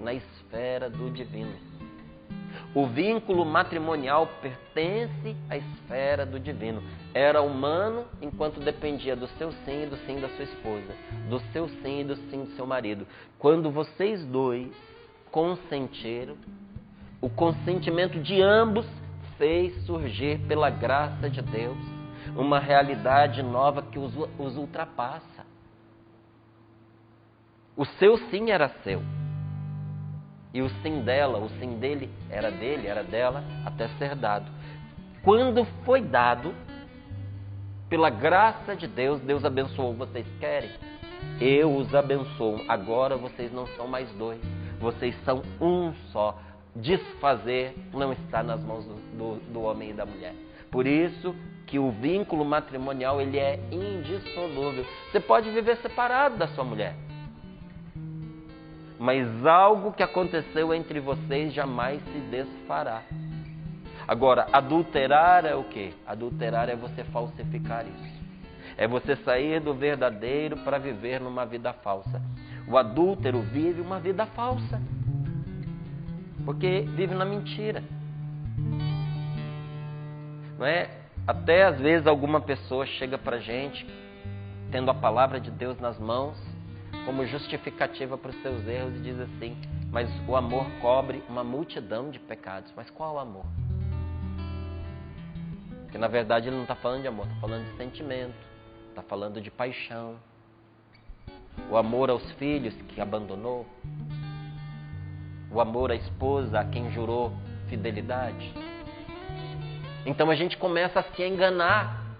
na 0.00 0.12
esfera 0.12 0.90
do 0.90 1.10
divino. 1.10 1.69
O 2.74 2.86
vínculo 2.86 3.44
matrimonial 3.44 4.28
pertence 4.40 5.36
à 5.48 5.56
esfera 5.56 6.24
do 6.24 6.38
divino. 6.38 6.82
Era 7.12 7.42
humano 7.42 8.04
enquanto 8.22 8.60
dependia 8.60 9.16
do 9.16 9.26
seu 9.38 9.50
sim 9.64 9.84
e 9.84 9.86
do 9.86 9.96
sim 10.06 10.20
da 10.20 10.28
sua 10.30 10.44
esposa, 10.44 10.94
do 11.28 11.40
seu 11.52 11.68
sim 11.68 12.00
e 12.00 12.04
do 12.04 12.16
sim 12.16 12.44
do 12.44 12.50
seu 12.52 12.66
marido. 12.66 13.06
Quando 13.38 13.70
vocês 13.70 14.24
dois 14.26 14.70
consentiram, 15.30 16.36
o 17.20 17.28
consentimento 17.28 18.20
de 18.20 18.40
ambos 18.40 18.86
fez 19.36 19.74
surgir, 19.84 20.38
pela 20.46 20.70
graça 20.70 21.28
de 21.28 21.42
Deus, 21.42 21.78
uma 22.36 22.58
realidade 22.58 23.42
nova 23.42 23.82
que 23.82 23.98
os, 23.98 24.56
ultrapassa. 24.56 25.46
O 27.76 27.84
seu 27.84 28.16
sim 28.28 28.50
era 28.50 28.68
seu 28.84 29.02
e 30.52 30.60
o 30.60 30.68
sim 30.82 31.00
dela, 31.02 31.38
o 31.38 31.48
sim 31.60 31.78
dele 31.78 32.10
era 32.28 32.50
dele, 32.50 32.86
era 32.86 33.04
dela, 33.04 33.44
até 33.64 33.88
ser 33.98 34.16
dado. 34.16 34.50
Quando 35.22 35.64
foi 35.84 36.00
dado, 36.00 36.54
pela 37.88 38.10
graça 38.10 38.74
de 38.74 38.86
Deus, 38.86 39.20
Deus 39.20 39.44
abençoou. 39.44 39.94
Vocês 39.94 40.26
querem? 40.40 40.70
Eu 41.40 41.76
os 41.76 41.94
abençoo. 41.94 42.60
Agora 42.68 43.16
vocês 43.16 43.52
não 43.52 43.66
são 43.68 43.86
mais 43.86 44.10
dois, 44.12 44.40
vocês 44.80 45.14
são 45.24 45.42
um 45.60 45.92
só. 46.12 46.38
Desfazer 46.74 47.74
não 47.92 48.12
está 48.12 48.42
nas 48.42 48.62
mãos 48.62 48.84
do, 48.84 48.94
do, 49.18 49.52
do 49.52 49.62
homem 49.62 49.90
e 49.90 49.92
da 49.92 50.06
mulher. 50.06 50.34
Por 50.70 50.86
isso 50.86 51.34
que 51.66 51.78
o 51.78 51.90
vínculo 51.90 52.44
matrimonial 52.44 53.20
ele 53.20 53.38
é 53.38 53.58
indissolúvel. 53.72 54.84
Você 55.10 55.20
pode 55.20 55.50
viver 55.50 55.76
separado 55.78 56.36
da 56.36 56.46
sua 56.48 56.64
mulher 56.64 56.94
mas 59.00 59.46
algo 59.46 59.92
que 59.94 60.02
aconteceu 60.02 60.74
entre 60.74 61.00
vocês 61.00 61.54
jamais 61.54 62.02
se 62.02 62.18
desfará. 62.30 63.00
Agora, 64.06 64.46
adulterar 64.52 65.46
é 65.46 65.54
o 65.54 65.64
que? 65.64 65.94
Adulterar 66.06 66.68
é 66.68 66.76
você 66.76 67.02
falsificar 67.04 67.86
isso. 67.86 68.20
É 68.76 68.86
você 68.86 69.16
sair 69.16 69.58
do 69.58 69.72
verdadeiro 69.72 70.58
para 70.58 70.76
viver 70.76 71.18
numa 71.18 71.46
vida 71.46 71.72
falsa. 71.72 72.20
O 72.68 72.76
adúltero 72.76 73.40
vive 73.40 73.80
uma 73.80 73.98
vida 73.98 74.26
falsa. 74.26 74.78
Porque 76.44 76.82
vive 76.94 77.14
na 77.14 77.24
mentira. 77.24 77.82
Não 80.58 80.66
é? 80.66 80.90
Até 81.26 81.64
às 81.64 81.80
vezes 81.80 82.06
alguma 82.06 82.42
pessoa 82.42 82.84
chega 82.84 83.16
para 83.16 83.38
gente 83.38 83.86
tendo 84.70 84.90
a 84.90 84.94
palavra 84.94 85.40
de 85.40 85.50
Deus 85.50 85.80
nas 85.80 85.98
mãos 85.98 86.36
como 87.04 87.26
justificativa 87.26 88.16
para 88.16 88.30
os 88.30 88.42
seus 88.42 88.66
erros 88.66 88.94
e 88.96 89.00
diz 89.00 89.18
assim: 89.18 89.56
Mas 89.90 90.08
o 90.28 90.36
amor 90.36 90.66
cobre 90.80 91.22
uma 91.28 91.42
multidão 91.42 92.10
de 92.10 92.18
pecados. 92.18 92.72
Mas 92.76 92.88
qual 92.90 93.18
amor? 93.18 93.44
Porque 95.82 95.98
na 95.98 96.08
verdade 96.08 96.48
ele 96.48 96.56
não 96.56 96.62
está 96.62 96.76
falando 96.76 97.02
de 97.02 97.08
amor, 97.08 97.26
está 97.26 97.40
falando 97.40 97.64
de 97.64 97.76
sentimento, 97.76 98.34
está 98.88 99.02
falando 99.02 99.40
de 99.40 99.50
paixão. 99.50 100.16
O 101.70 101.76
amor 101.76 102.10
aos 102.10 102.30
filhos 102.32 102.74
que 102.88 103.00
abandonou, 103.00 103.66
o 105.50 105.60
amor 105.60 105.90
à 105.90 105.96
esposa 105.96 106.60
a 106.60 106.64
quem 106.64 106.90
jurou 106.92 107.32
fidelidade. 107.68 108.54
Então 110.06 110.30
a 110.30 110.34
gente 110.34 110.56
começa 110.56 111.00
a 111.00 111.02
se 111.02 111.22
enganar 111.22 112.16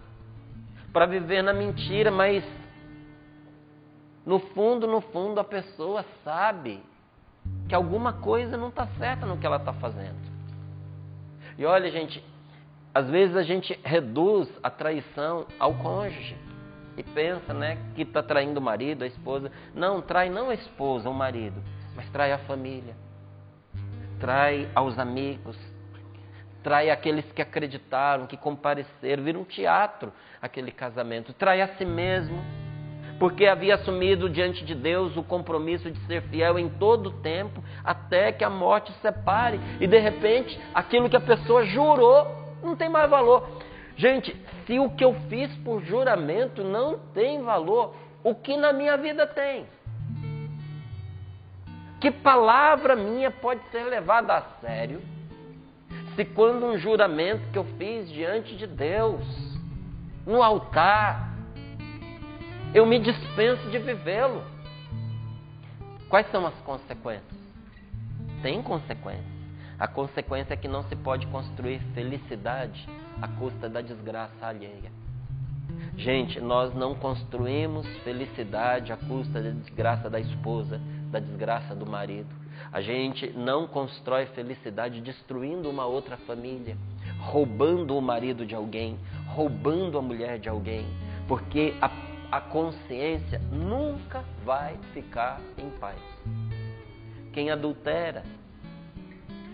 para 0.92 1.06
viver 1.06 1.42
na 1.42 1.52
mentira, 1.52 2.10
mas 2.10 2.44
no 4.24 4.38
fundo, 4.38 4.86
no 4.86 5.00
fundo, 5.00 5.40
a 5.40 5.44
pessoa 5.44 6.04
sabe 6.24 6.82
que 7.68 7.74
alguma 7.74 8.12
coisa 8.12 8.56
não 8.56 8.68
está 8.68 8.86
certa 8.98 9.24
no 9.24 9.38
que 9.38 9.46
ela 9.46 9.56
está 9.56 9.72
fazendo. 9.72 10.18
E 11.56 11.64
olha, 11.64 11.90
gente, 11.90 12.22
às 12.94 13.08
vezes 13.08 13.36
a 13.36 13.42
gente 13.42 13.78
reduz 13.82 14.48
a 14.62 14.70
traição 14.70 15.46
ao 15.58 15.74
cônjuge 15.74 16.36
e 16.96 17.02
pensa, 17.02 17.54
né, 17.54 17.78
que 17.94 18.02
está 18.02 18.22
traindo 18.22 18.60
o 18.60 18.62
marido, 18.62 19.04
a 19.04 19.06
esposa. 19.06 19.50
Não, 19.74 20.02
trai 20.02 20.28
não 20.28 20.50
a 20.50 20.54
esposa, 20.54 21.08
o 21.08 21.14
marido, 21.14 21.62
mas 21.96 22.08
trai 22.10 22.32
a 22.32 22.38
família, 22.38 22.94
trai 24.18 24.68
aos 24.74 24.98
amigos, 24.98 25.56
trai 26.62 26.90
aqueles 26.90 27.24
que 27.32 27.40
acreditaram, 27.40 28.26
que 28.26 28.36
compareceram, 28.36 29.22
vira 29.22 29.38
um 29.38 29.44
teatro 29.44 30.12
aquele 30.42 30.72
casamento, 30.72 31.32
trai 31.32 31.62
a 31.62 31.68
si 31.76 31.84
mesmo 31.84 32.42
porque 33.20 33.44
havia 33.44 33.74
assumido 33.74 34.30
diante 34.30 34.64
de 34.64 34.74
Deus 34.74 35.14
o 35.14 35.22
compromisso 35.22 35.90
de 35.90 36.00
ser 36.06 36.22
fiel 36.22 36.58
em 36.58 36.70
todo 36.70 37.10
o 37.10 37.12
tempo, 37.20 37.62
até 37.84 38.32
que 38.32 38.42
a 38.42 38.48
morte 38.48 38.90
separe. 39.02 39.60
E 39.78 39.86
de 39.86 39.98
repente, 39.98 40.58
aquilo 40.74 41.10
que 41.10 41.16
a 41.16 41.20
pessoa 41.20 41.66
jurou 41.66 42.26
não 42.62 42.74
tem 42.74 42.88
mais 42.88 43.10
valor. 43.10 43.46
Gente, 43.94 44.34
se 44.66 44.78
o 44.78 44.88
que 44.88 45.04
eu 45.04 45.14
fiz 45.28 45.54
por 45.58 45.82
juramento 45.84 46.64
não 46.64 46.98
tem 47.12 47.42
valor, 47.42 47.94
o 48.24 48.34
que 48.34 48.56
na 48.56 48.72
minha 48.72 48.96
vida 48.96 49.26
tem? 49.26 49.66
Que 52.00 52.10
palavra 52.10 52.96
minha 52.96 53.30
pode 53.30 53.60
ser 53.70 53.84
levada 53.84 54.32
a 54.32 54.42
sério 54.62 55.02
se 56.16 56.24
quando 56.24 56.64
um 56.64 56.78
juramento 56.78 57.50
que 57.52 57.58
eu 57.58 57.64
fiz 57.76 58.10
diante 58.10 58.56
de 58.56 58.66
Deus, 58.66 59.22
no 60.26 60.42
altar, 60.42 61.29
eu 62.72 62.86
me 62.86 62.98
dispenso 63.00 63.68
de 63.70 63.78
vivê-lo. 63.78 64.42
Quais 66.08 66.30
são 66.30 66.46
as 66.46 66.54
consequências? 66.60 67.40
Tem 68.42 68.62
consequências. 68.62 69.40
A 69.78 69.88
consequência 69.88 70.54
é 70.54 70.56
que 70.56 70.68
não 70.68 70.84
se 70.84 70.94
pode 70.94 71.26
construir 71.28 71.80
felicidade 71.94 72.88
à 73.20 73.26
custa 73.26 73.68
da 73.68 73.80
desgraça 73.80 74.46
alheia. 74.46 74.90
Gente, 75.96 76.40
nós 76.40 76.74
não 76.74 76.94
construímos 76.94 77.86
felicidade 78.04 78.92
à 78.92 78.96
custa 78.96 79.42
da 79.42 79.50
desgraça 79.50 80.08
da 80.08 80.20
esposa, 80.20 80.80
da 81.10 81.18
desgraça 81.18 81.74
do 81.74 81.86
marido. 81.86 82.28
A 82.72 82.80
gente 82.80 83.30
não 83.32 83.66
constrói 83.66 84.26
felicidade 84.26 85.00
destruindo 85.00 85.68
uma 85.68 85.86
outra 85.86 86.16
família, 86.18 86.76
roubando 87.18 87.96
o 87.96 88.02
marido 88.02 88.46
de 88.46 88.54
alguém, 88.54 88.98
roubando 89.26 89.98
a 89.98 90.02
mulher 90.02 90.38
de 90.38 90.48
alguém, 90.48 90.86
porque 91.26 91.74
a, 91.80 91.90
a 92.30 92.40
consciência 92.40 93.40
nunca 93.50 94.24
vai 94.44 94.76
ficar 94.94 95.40
em 95.58 95.68
paz. 95.78 95.98
Quem 97.32 97.50
adultera 97.50 98.22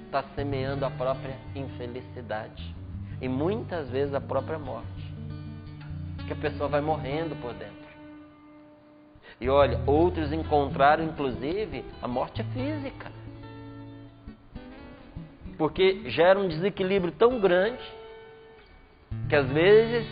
está 0.05 0.23
semeando 0.35 0.85
a 0.85 0.91
própria 0.91 1.37
infelicidade 1.55 2.75
e 3.21 3.29
muitas 3.29 3.89
vezes 3.89 4.15
a 4.15 4.21
própria 4.21 4.59
morte 4.59 5.15
que 6.27 6.33
a 6.33 6.37
pessoa 6.37 6.69
vai 6.69 6.81
morrendo 6.81 7.35
por 7.37 7.55
dentro. 7.55 7.87
E 9.41 9.49
olha, 9.49 9.81
outros 9.87 10.33
encontraram 10.33 11.05
inclusive 11.05 11.85
a 12.03 12.09
morte 12.09 12.43
física. 12.53 13.11
Porque 15.57 16.11
gera 16.11 16.39
um 16.39 16.49
desequilíbrio 16.49 17.13
tão 17.13 17.41
grande 17.41 17.83
que 19.29 19.37
às 19.37 19.49
vezes 19.49 20.07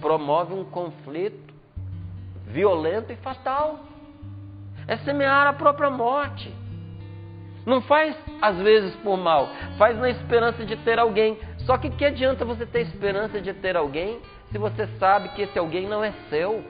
promove 0.00 0.52
um 0.52 0.64
conflito 0.64 1.51
violento 2.46 3.12
e 3.12 3.16
fatal. 3.16 3.80
É 4.86 4.96
semear 4.98 5.46
a 5.46 5.52
própria 5.52 5.90
morte. 5.90 6.52
Não 7.64 7.80
faz 7.82 8.16
às 8.40 8.56
vezes 8.58 8.94
por 8.96 9.16
mal, 9.16 9.48
faz 9.78 9.96
na 9.96 10.10
esperança 10.10 10.64
de 10.64 10.76
ter 10.78 10.98
alguém. 10.98 11.38
Só 11.58 11.78
que 11.78 11.90
que 11.90 12.04
adianta 12.04 12.44
você 12.44 12.66
ter 12.66 12.80
esperança 12.80 13.40
de 13.40 13.54
ter 13.54 13.76
alguém 13.76 14.20
se 14.50 14.58
você 14.58 14.86
sabe 14.98 15.28
que 15.30 15.42
esse 15.42 15.58
alguém 15.58 15.88
não 15.88 16.02
é 16.02 16.12
seu? 16.28 16.62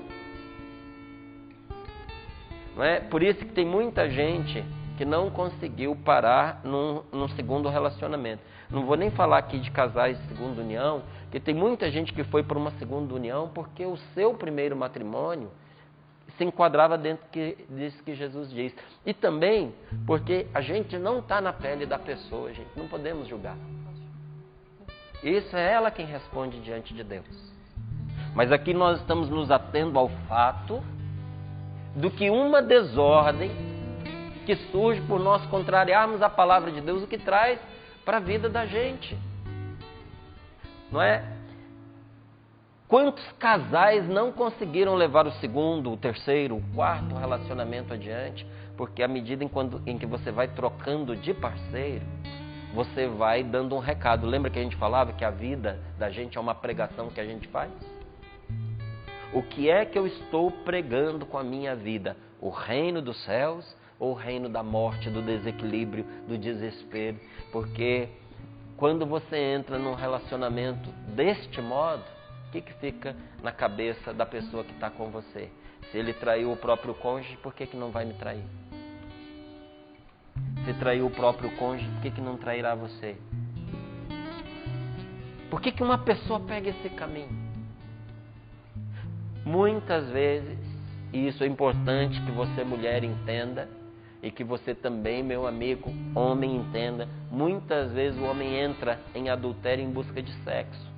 Não 2.76 2.84
é? 2.84 3.00
Por 3.00 3.22
isso 3.22 3.38
que 3.38 3.52
tem 3.52 3.66
muita 3.66 4.08
gente 4.08 4.64
que 4.96 5.04
não 5.04 5.30
conseguiu 5.30 5.96
parar 5.96 6.60
num, 6.62 7.02
num, 7.10 7.28
segundo 7.30 7.68
relacionamento. 7.68 8.42
Não 8.70 8.84
vou 8.84 8.96
nem 8.96 9.10
falar 9.10 9.38
aqui 9.38 9.58
de 9.58 9.70
casais 9.70 10.18
de 10.20 10.28
segunda 10.28 10.60
união, 10.60 11.02
porque 11.22 11.40
tem 11.40 11.54
muita 11.54 11.90
gente 11.90 12.12
que 12.12 12.22
foi 12.24 12.42
para 12.42 12.58
uma 12.58 12.70
segunda 12.72 13.14
união 13.14 13.50
porque 13.52 13.84
o 13.84 13.96
seu 14.14 14.34
primeiro 14.34 14.76
matrimônio 14.76 15.50
se 16.36 16.44
enquadrava 16.44 16.96
dentro 16.96 17.26
que, 17.30 17.56
disso 17.68 18.02
que 18.02 18.14
Jesus 18.14 18.50
diz. 18.50 18.74
E 19.04 19.12
também 19.12 19.74
porque 20.06 20.46
a 20.54 20.60
gente 20.60 20.98
não 20.98 21.18
está 21.18 21.40
na 21.40 21.52
pele 21.52 21.86
da 21.86 21.98
pessoa, 21.98 22.52
gente, 22.52 22.70
não 22.76 22.88
podemos 22.88 23.28
julgar. 23.28 23.56
Isso 25.22 25.56
é 25.56 25.72
ela 25.72 25.90
quem 25.90 26.06
responde 26.06 26.60
diante 26.60 26.92
de 26.92 27.04
Deus. 27.04 27.52
Mas 28.34 28.50
aqui 28.50 28.74
nós 28.74 28.98
estamos 29.00 29.28
nos 29.28 29.50
atendo 29.50 29.98
ao 29.98 30.08
fato 30.28 30.82
do 31.94 32.10
que 32.10 32.30
uma 32.30 32.62
desordem 32.62 33.50
que 34.44 34.56
surge 34.72 35.00
por 35.02 35.20
nós 35.20 35.44
contrariarmos 35.46 36.22
a 36.22 36.28
palavra 36.28 36.72
de 36.72 36.80
Deus, 36.80 37.02
o 37.02 37.06
que 37.06 37.18
traz 37.18 37.60
para 38.04 38.16
a 38.16 38.20
vida 38.20 38.48
da 38.48 38.66
gente. 38.66 39.16
Não 40.90 41.00
é? 41.00 41.24
Quantos 42.92 43.24
casais 43.38 44.06
não 44.06 44.30
conseguiram 44.30 44.94
levar 44.94 45.26
o 45.26 45.32
segundo, 45.40 45.90
o 45.90 45.96
terceiro, 45.96 46.58
o 46.58 46.62
quarto 46.74 47.14
relacionamento 47.14 47.94
adiante? 47.94 48.46
Porque 48.76 49.02
à 49.02 49.08
medida 49.08 49.42
em, 49.42 49.48
quando, 49.48 49.80
em 49.86 49.96
que 49.96 50.04
você 50.04 50.30
vai 50.30 50.46
trocando 50.48 51.16
de 51.16 51.32
parceiro, 51.32 52.04
você 52.74 53.06
vai 53.06 53.42
dando 53.42 53.74
um 53.74 53.78
recado. 53.78 54.26
Lembra 54.26 54.50
que 54.50 54.58
a 54.58 54.62
gente 54.62 54.76
falava 54.76 55.14
que 55.14 55.24
a 55.24 55.30
vida 55.30 55.80
da 55.98 56.10
gente 56.10 56.36
é 56.36 56.40
uma 56.40 56.54
pregação 56.54 57.08
que 57.08 57.18
a 57.18 57.24
gente 57.24 57.48
faz? 57.48 57.72
O 59.32 59.42
que 59.42 59.70
é 59.70 59.86
que 59.86 59.98
eu 59.98 60.06
estou 60.06 60.50
pregando 60.50 61.24
com 61.24 61.38
a 61.38 61.42
minha 61.42 61.74
vida? 61.74 62.14
O 62.42 62.50
reino 62.50 63.00
dos 63.00 63.24
céus 63.24 63.74
ou 63.98 64.10
o 64.10 64.14
reino 64.14 64.50
da 64.50 64.62
morte, 64.62 65.08
do 65.08 65.22
desequilíbrio, 65.22 66.04
do 66.28 66.36
desespero? 66.36 67.18
Porque 67.50 68.10
quando 68.76 69.06
você 69.06 69.38
entra 69.38 69.78
num 69.78 69.94
relacionamento 69.94 70.90
deste 71.16 71.58
modo, 71.62 72.04
que, 72.52 72.60
que 72.60 72.72
fica 72.74 73.16
na 73.42 73.50
cabeça 73.50 74.12
da 74.12 74.26
pessoa 74.26 74.62
que 74.62 74.72
está 74.72 74.90
com 74.90 75.10
você? 75.10 75.50
Se 75.90 75.98
ele 75.98 76.12
traiu 76.12 76.52
o 76.52 76.56
próprio 76.56 76.94
cônjuge, 76.94 77.36
por 77.38 77.54
que, 77.54 77.66
que 77.66 77.76
não 77.76 77.90
vai 77.90 78.04
me 78.04 78.14
trair? 78.14 78.44
Se 80.64 80.74
traiu 80.74 81.06
o 81.06 81.10
próprio 81.10 81.50
cônjuge, 81.56 81.88
por 81.90 82.02
que, 82.02 82.10
que 82.10 82.20
não 82.20 82.36
trairá 82.36 82.74
você? 82.74 83.16
Por 85.50 85.60
que, 85.60 85.72
que 85.72 85.82
uma 85.82 85.98
pessoa 85.98 86.40
pega 86.40 86.70
esse 86.70 86.88
caminho? 86.90 87.40
Muitas 89.44 90.08
vezes, 90.10 90.58
e 91.12 91.26
isso 91.26 91.42
é 91.42 91.46
importante 91.46 92.20
que 92.22 92.30
você, 92.30 92.62
mulher, 92.62 93.02
entenda, 93.02 93.68
e 94.22 94.30
que 94.30 94.44
você 94.44 94.74
também, 94.74 95.22
meu 95.22 95.46
amigo, 95.46 95.92
homem, 96.14 96.56
entenda, 96.56 97.08
muitas 97.30 97.90
vezes 97.92 98.18
o 98.20 98.24
homem 98.24 98.56
entra 98.56 99.00
em 99.14 99.28
adultério 99.28 99.84
em 99.84 99.90
busca 99.90 100.22
de 100.22 100.32
sexo, 100.44 100.91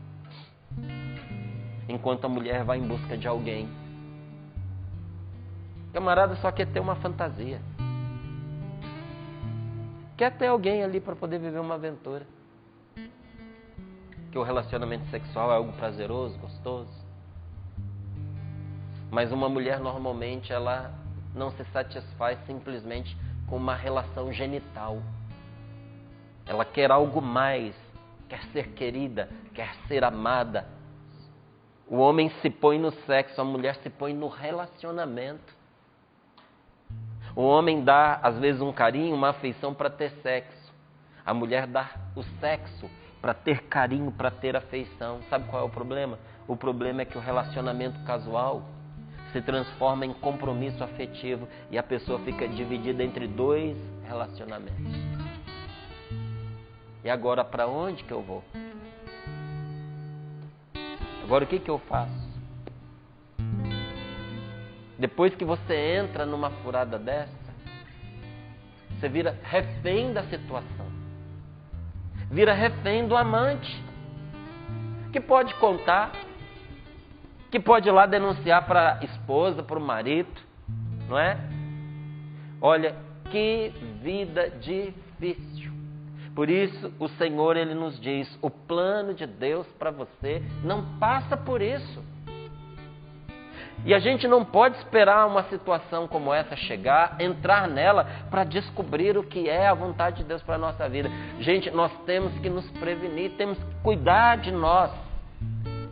enquanto 1.88 2.24
a 2.24 2.28
mulher 2.28 2.64
vai 2.64 2.78
em 2.78 2.86
busca 2.86 3.16
de 3.16 3.28
alguém. 3.28 3.68
Camarada 5.92 6.36
só 6.36 6.50
quer 6.50 6.66
ter 6.66 6.80
uma 6.80 6.96
fantasia. 6.96 7.60
Quer 10.16 10.36
ter 10.36 10.46
alguém 10.46 10.82
ali 10.82 11.00
para 11.00 11.16
poder 11.16 11.38
viver 11.38 11.58
uma 11.58 11.74
aventura. 11.74 12.26
Que 14.30 14.38
o 14.38 14.42
relacionamento 14.42 15.08
sexual 15.10 15.50
é 15.52 15.56
algo 15.56 15.72
prazeroso, 15.72 16.38
gostoso. 16.38 16.92
Mas 19.10 19.30
uma 19.30 19.48
mulher 19.48 19.78
normalmente 19.78 20.52
ela 20.52 20.92
não 21.34 21.50
se 21.52 21.64
satisfaz 21.66 22.38
simplesmente 22.46 23.16
com 23.46 23.56
uma 23.56 23.74
relação 23.74 24.32
genital. 24.32 25.00
Ela 26.46 26.64
quer 26.64 26.90
algo 26.90 27.20
mais, 27.20 27.74
quer 28.28 28.42
ser 28.52 28.68
querida, 28.70 29.28
quer 29.54 29.74
ser 29.86 30.04
amada. 30.04 30.66
O 31.88 31.96
homem 31.96 32.30
se 32.40 32.48
põe 32.48 32.78
no 32.78 32.90
sexo, 33.06 33.40
a 33.40 33.44
mulher 33.44 33.76
se 33.76 33.90
põe 33.90 34.14
no 34.14 34.28
relacionamento. 34.28 35.54
O 37.36 37.42
homem 37.42 37.82
dá, 37.82 38.20
às 38.22 38.38
vezes, 38.38 38.60
um 38.60 38.72
carinho, 38.72 39.14
uma 39.14 39.30
afeição 39.30 39.74
para 39.74 39.90
ter 39.90 40.10
sexo. 40.22 40.72
A 41.26 41.34
mulher 41.34 41.66
dá 41.66 41.90
o 42.14 42.22
sexo 42.40 42.88
para 43.20 43.34
ter 43.34 43.62
carinho, 43.62 44.12
para 44.12 44.30
ter 44.30 44.56
afeição. 44.56 45.20
Sabe 45.28 45.48
qual 45.48 45.62
é 45.62 45.66
o 45.66 45.70
problema? 45.70 46.18
O 46.46 46.56
problema 46.56 47.02
é 47.02 47.04
que 47.04 47.18
o 47.18 47.20
relacionamento 47.20 47.98
casual 48.04 48.62
se 49.32 49.42
transforma 49.42 50.06
em 50.06 50.12
compromisso 50.12 50.84
afetivo 50.84 51.48
e 51.70 51.76
a 51.76 51.82
pessoa 51.82 52.20
fica 52.20 52.46
dividida 52.46 53.02
entre 53.02 53.26
dois 53.26 53.76
relacionamentos. 54.06 54.94
E 57.02 57.10
agora 57.10 57.44
para 57.44 57.66
onde 57.66 58.04
que 58.04 58.12
eu 58.12 58.22
vou? 58.22 58.44
Agora 61.24 61.44
o 61.44 61.46
que 61.46 61.58
que 61.58 61.70
eu 61.70 61.78
faço? 61.78 62.12
Depois 64.98 65.34
que 65.34 65.44
você 65.44 65.74
entra 65.74 66.24
numa 66.24 66.50
furada 66.50 66.98
dessa, 66.98 67.32
você 68.90 69.08
vira 69.08 69.36
refém 69.42 70.12
da 70.12 70.22
situação. 70.24 70.86
Vira 72.30 72.52
refém 72.52 73.08
do 73.08 73.16
amante. 73.16 73.82
Que 75.12 75.20
pode 75.20 75.54
contar 75.54 76.12
que 77.50 77.60
pode 77.60 77.88
ir 77.88 77.92
lá 77.92 78.04
denunciar 78.04 78.66
para 78.66 78.98
a 78.98 79.04
esposa, 79.04 79.62
para 79.62 79.78
o 79.78 79.80
marido, 79.80 80.40
não 81.08 81.16
é? 81.16 81.38
Olha, 82.60 82.96
que 83.30 83.72
vida 84.02 84.50
difícil. 84.50 85.73
Por 86.34 86.50
isso, 86.50 86.92
o 86.98 87.08
Senhor 87.10 87.56
ele 87.56 87.74
nos 87.74 87.98
diz: 88.00 88.38
o 88.42 88.50
plano 88.50 89.14
de 89.14 89.26
Deus 89.26 89.66
para 89.78 89.90
você 89.90 90.42
não 90.62 90.98
passa 90.98 91.36
por 91.36 91.62
isso. 91.62 92.02
E 93.84 93.92
a 93.92 93.98
gente 93.98 94.26
não 94.26 94.44
pode 94.44 94.78
esperar 94.78 95.26
uma 95.26 95.42
situação 95.44 96.08
como 96.08 96.32
essa 96.32 96.56
chegar, 96.56 97.16
entrar 97.20 97.68
nela 97.68 98.06
para 98.30 98.42
descobrir 98.42 99.18
o 99.18 99.22
que 99.22 99.48
é 99.48 99.68
a 99.68 99.74
vontade 99.74 100.18
de 100.18 100.24
Deus 100.24 100.42
para 100.42 100.54
a 100.54 100.58
nossa 100.58 100.88
vida. 100.88 101.10
Gente, 101.40 101.70
nós 101.70 101.92
temos 102.06 102.32
que 102.38 102.48
nos 102.48 102.68
prevenir, 102.72 103.32
temos 103.32 103.58
que 103.58 103.74
cuidar 103.82 104.38
de 104.38 104.50
nós 104.50 104.90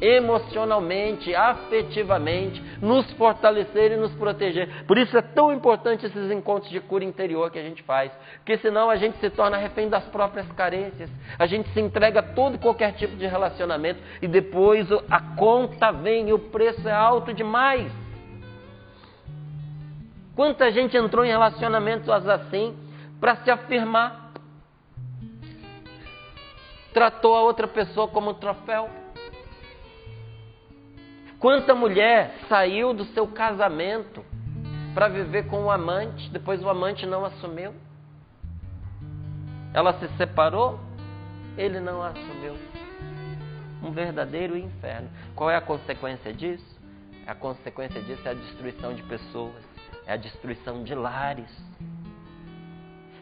emocionalmente, 0.03 1.33
afetivamente, 1.33 2.61
nos 2.83 3.09
fortalecer 3.13 3.93
e 3.93 3.97
nos 3.97 4.13
proteger. 4.17 4.85
Por 4.85 4.99
isso 4.99 5.17
é 5.17 5.23
tão 5.23 5.53
importante 5.53 6.05
esses 6.05 6.29
encontros 6.33 6.73
de 6.73 6.81
cura 6.81 7.05
interior 7.05 7.53
que 7.53 7.59
a 7.61 7.63
gente 7.63 7.85
faz, 7.85 8.11
porque 8.39 8.59
senão 8.59 8.91
a 8.91 8.97
gente 8.97 9.17
se 9.19 9.31
torna 9.31 9.57
refém 9.57 9.89
das 9.89 10.05
próprias 10.07 10.51
carências, 10.53 11.09
a 11.39 11.47
gente 11.47 11.69
se 11.71 11.81
entrega 11.81 12.19
a 12.19 12.23
todo 12.23 12.59
qualquer 12.59 12.95
tipo 12.95 13.15
de 13.15 13.27
relacionamento 13.29 14.01
e 14.21 14.27
depois 14.27 14.89
a 15.09 15.21
conta 15.37 15.93
vem 15.93 16.31
e 16.31 16.33
o 16.33 16.39
preço 16.39 16.89
é 16.89 16.93
alto 16.93 17.33
demais. 17.33 17.93
Quanta 20.35 20.73
gente 20.73 20.97
entrou 20.97 21.25
em 21.25 21.29
relacionamentos 21.29 22.09
assim 22.09 22.77
para 23.21 23.37
se 23.37 23.51
afirmar, 23.53 24.33
tratou 26.93 27.37
a 27.37 27.43
outra 27.43 27.69
pessoa 27.69 28.09
como 28.09 28.31
um 28.31 28.35
troféu 28.35 29.02
Quanta 31.43 31.75
mulher 31.75 32.37
saiu 32.49 32.95
do 32.95 33.05
seu 33.07 33.27
casamento 33.27 34.25
para 34.95 35.09
viver 35.09 35.49
com 35.49 35.65
o 35.65 35.73
amante, 35.73 36.31
depois 36.31 36.63
o 36.63 36.69
amante 36.69 37.05
não 37.05 37.25
assumiu? 37.25 37.75
Ela 39.75 39.93
se 39.95 40.07
separou, 40.17 40.79
ele 41.59 41.81
não 41.81 42.01
assumiu. 42.01 42.57
Um 43.83 43.91
verdadeiro 43.91 44.57
inferno. 44.57 45.11
Qual 45.35 45.51
é 45.51 45.57
a 45.57 45.61
consequência 45.61 46.33
disso? 46.33 46.81
A 47.27 47.35
consequência 47.35 48.01
disso 48.01 48.23
é 48.25 48.31
a 48.31 48.35
destruição 48.35 48.95
de 48.95 49.03
pessoas, 49.03 49.65
é 50.07 50.13
a 50.13 50.17
destruição 50.17 50.85
de 50.85 50.95
lares. 50.95 51.51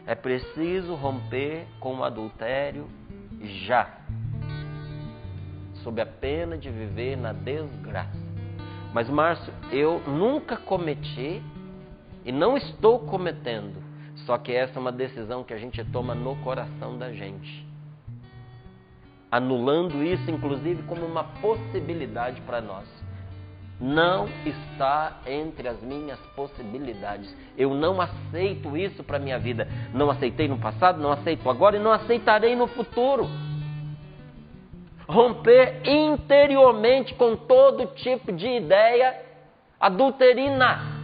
É 0.05 0.13
preciso 0.13 0.93
romper 0.93 1.65
com 1.79 1.95
o 1.95 2.03
adultério 2.03 2.87
já, 3.65 3.97
sob 5.83 6.01
a 6.01 6.05
pena 6.05 6.57
de 6.57 6.69
viver 6.69 7.15
na 7.15 7.33
desgraça. 7.33 8.19
Mas, 8.93 9.09
Márcio, 9.09 9.53
eu 9.71 9.99
nunca 10.07 10.57
cometi 10.57 11.41
e 12.25 12.31
não 12.31 12.57
estou 12.57 12.99
cometendo. 12.99 13.81
Só 14.25 14.37
que 14.37 14.51
essa 14.51 14.77
é 14.77 14.79
uma 14.79 14.91
decisão 14.91 15.43
que 15.43 15.53
a 15.53 15.57
gente 15.57 15.83
toma 15.85 16.13
no 16.13 16.35
coração 16.37 16.97
da 16.97 17.11
gente. 17.11 17.65
Anulando 19.31 20.03
isso, 20.03 20.29
inclusive, 20.29 20.83
como 20.83 21.05
uma 21.05 21.23
possibilidade 21.23 22.41
para 22.41 22.59
nós 22.59 22.87
não 23.81 24.29
está 24.45 25.21
entre 25.25 25.67
as 25.67 25.81
minhas 25.81 26.19
possibilidades. 26.35 27.35
Eu 27.57 27.73
não 27.73 27.99
aceito 27.99 28.77
isso 28.77 29.03
para 29.03 29.17
a 29.17 29.19
minha 29.19 29.39
vida. 29.39 29.67
Não 29.91 30.11
aceitei 30.11 30.47
no 30.47 30.59
passado, 30.59 31.01
não 31.01 31.11
aceito 31.11 31.49
agora 31.49 31.75
e 31.75 31.79
não 31.79 31.91
aceitarei 31.91 32.55
no 32.55 32.67
futuro. 32.67 33.27
Romper 35.07 35.81
interiormente 35.83 37.13
com 37.15 37.35
todo 37.35 37.87
tipo 37.95 38.31
de 38.31 38.47
ideia 38.47 39.19
adulterina. 39.79 41.01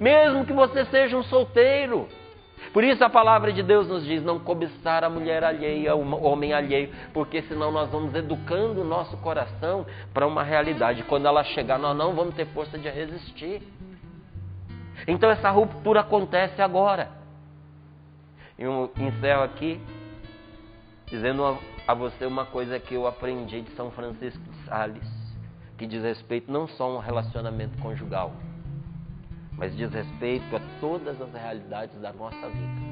Mesmo 0.00 0.44
que 0.44 0.52
você 0.52 0.84
seja 0.86 1.16
um 1.16 1.22
solteiro. 1.24 2.08
Por 2.72 2.82
isso 2.82 3.04
a 3.04 3.10
palavra 3.10 3.52
de 3.52 3.62
Deus 3.62 3.86
nos 3.88 4.04
diz: 4.04 4.22
não 4.22 4.38
cobiçar 4.38 5.04
a 5.04 5.10
mulher 5.10 5.44
alheia, 5.44 5.94
o 5.94 6.24
homem 6.24 6.52
alheio, 6.52 6.90
porque 7.12 7.42
senão 7.42 7.70
nós 7.70 7.90
vamos 7.90 8.14
educando 8.14 8.80
o 8.80 8.84
nosso 8.84 9.16
coração 9.18 9.86
para 10.12 10.26
uma 10.26 10.42
realidade. 10.42 11.02
Quando 11.04 11.26
ela 11.26 11.44
chegar, 11.44 11.78
nós 11.78 11.96
não 11.96 12.14
vamos 12.14 12.34
ter 12.34 12.46
força 12.46 12.78
de 12.78 12.88
resistir. 12.88 13.62
Então 15.06 15.30
essa 15.30 15.50
ruptura 15.50 16.00
acontece 16.00 16.60
agora. 16.62 17.08
Eu 18.58 18.90
encerro 18.96 19.42
aqui 19.42 19.80
dizendo 21.14 21.44
a 21.86 21.94
você 21.94 22.26
uma 22.26 22.44
coisa 22.44 22.80
que 22.80 22.94
eu 22.94 23.06
aprendi 23.06 23.62
de 23.62 23.70
São 23.76 23.88
Francisco 23.92 24.42
de 24.50 24.64
Sales, 24.64 25.08
que 25.78 25.86
diz 25.86 26.02
respeito 26.02 26.50
não 26.50 26.66
só 26.66 26.90
a 26.90 26.96
um 26.96 26.98
relacionamento 26.98 27.80
conjugal, 27.80 28.32
mas 29.52 29.76
diz 29.76 29.92
respeito 29.92 30.56
a 30.56 30.60
todas 30.80 31.20
as 31.22 31.32
realidades 31.32 32.00
da 32.00 32.12
nossa 32.12 32.48
vida. 32.48 32.82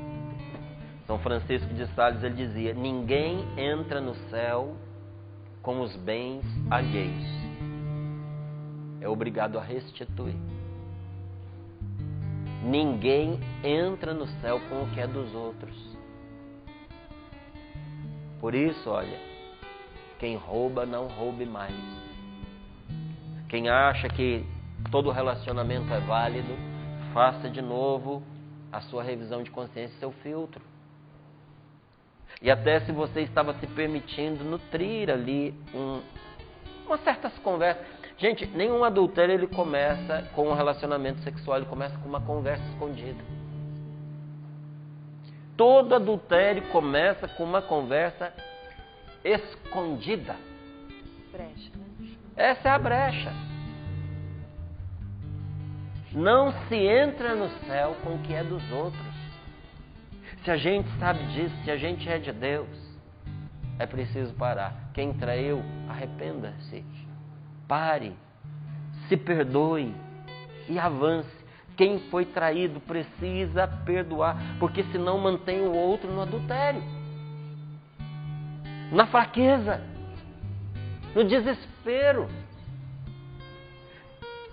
São 1.04 1.18
Francisco 1.18 1.74
de 1.74 1.84
Sales 1.94 2.22
ele 2.22 2.36
dizia: 2.36 2.72
ninguém 2.72 3.44
entra 3.58 4.00
no 4.00 4.14
céu 4.30 4.76
com 5.60 5.80
os 5.80 5.96
bens 5.96 6.44
alheios, 6.70 7.26
é 9.00 9.08
obrigado 9.08 9.58
a 9.58 9.62
restituir. 9.62 10.36
Ninguém 12.62 13.40
entra 13.64 14.14
no 14.14 14.28
céu 14.40 14.60
com 14.68 14.84
o 14.84 14.90
que 14.90 15.00
é 15.00 15.08
dos 15.08 15.34
outros. 15.34 16.01
Por 18.42 18.56
isso, 18.56 18.90
olha, 18.90 19.20
quem 20.18 20.34
rouba 20.34 20.84
não 20.84 21.06
roube 21.06 21.46
mais. 21.46 21.72
Quem 23.48 23.68
acha 23.68 24.08
que 24.08 24.44
todo 24.90 25.12
relacionamento 25.12 25.94
é 25.94 26.00
válido, 26.00 26.52
faça 27.14 27.48
de 27.48 27.62
novo 27.62 28.20
a 28.72 28.80
sua 28.80 29.04
revisão 29.04 29.44
de 29.44 29.50
consciência, 29.52 29.96
seu 30.00 30.10
filtro. 30.10 30.60
E 32.42 32.50
até 32.50 32.80
se 32.80 32.90
você 32.90 33.20
estava 33.20 33.54
se 33.54 33.66
permitindo 33.68 34.42
nutrir 34.42 35.08
ali 35.08 35.54
um, 35.72 36.02
umas 36.84 37.00
certas 37.04 37.32
conversas. 37.38 37.86
Gente, 38.18 38.44
nenhum 38.44 38.82
adultério 38.82 39.34
ele 39.34 39.46
começa 39.46 40.28
com 40.34 40.48
um 40.48 40.54
relacionamento 40.54 41.20
sexual, 41.20 41.58
ele 41.58 41.66
começa 41.66 41.96
com 41.98 42.08
uma 42.08 42.20
conversa 42.20 42.64
escondida. 42.72 43.22
Todo 45.56 45.94
adultério 45.94 46.62
começa 46.68 47.28
com 47.28 47.44
uma 47.44 47.62
conversa 47.62 48.32
escondida. 49.24 50.36
Brecha, 51.30 51.70
né? 51.76 52.08
Essa 52.36 52.68
é 52.68 52.72
a 52.72 52.78
brecha. 52.78 53.32
Não 56.12 56.52
se 56.68 56.76
entra 56.76 57.34
no 57.34 57.48
céu 57.66 57.96
com 58.02 58.16
o 58.16 58.18
que 58.20 58.34
é 58.34 58.44
dos 58.44 58.62
outros. 58.70 59.12
Se 60.44 60.50
a 60.50 60.56
gente 60.56 60.88
sabe 60.98 61.24
disso, 61.28 61.54
se 61.64 61.70
a 61.70 61.76
gente 61.76 62.08
é 62.08 62.18
de 62.18 62.32
Deus, 62.32 62.68
é 63.78 63.86
preciso 63.86 64.34
parar. 64.34 64.90
Quem 64.92 65.12
traiu, 65.14 65.62
arrependa-se. 65.88 66.84
Pare, 67.68 68.14
se 69.08 69.16
perdoe 69.16 69.94
e 70.68 70.78
avance. 70.78 71.41
Quem 71.76 72.00
foi 72.10 72.24
traído 72.24 72.80
precisa 72.80 73.66
perdoar, 73.84 74.36
porque 74.58 74.82
senão 74.84 75.18
mantém 75.18 75.60
o 75.60 75.72
outro 75.74 76.10
no 76.10 76.20
adultério, 76.20 76.82
na 78.90 79.06
fraqueza, 79.06 79.80
no 81.14 81.24
desespero. 81.24 82.28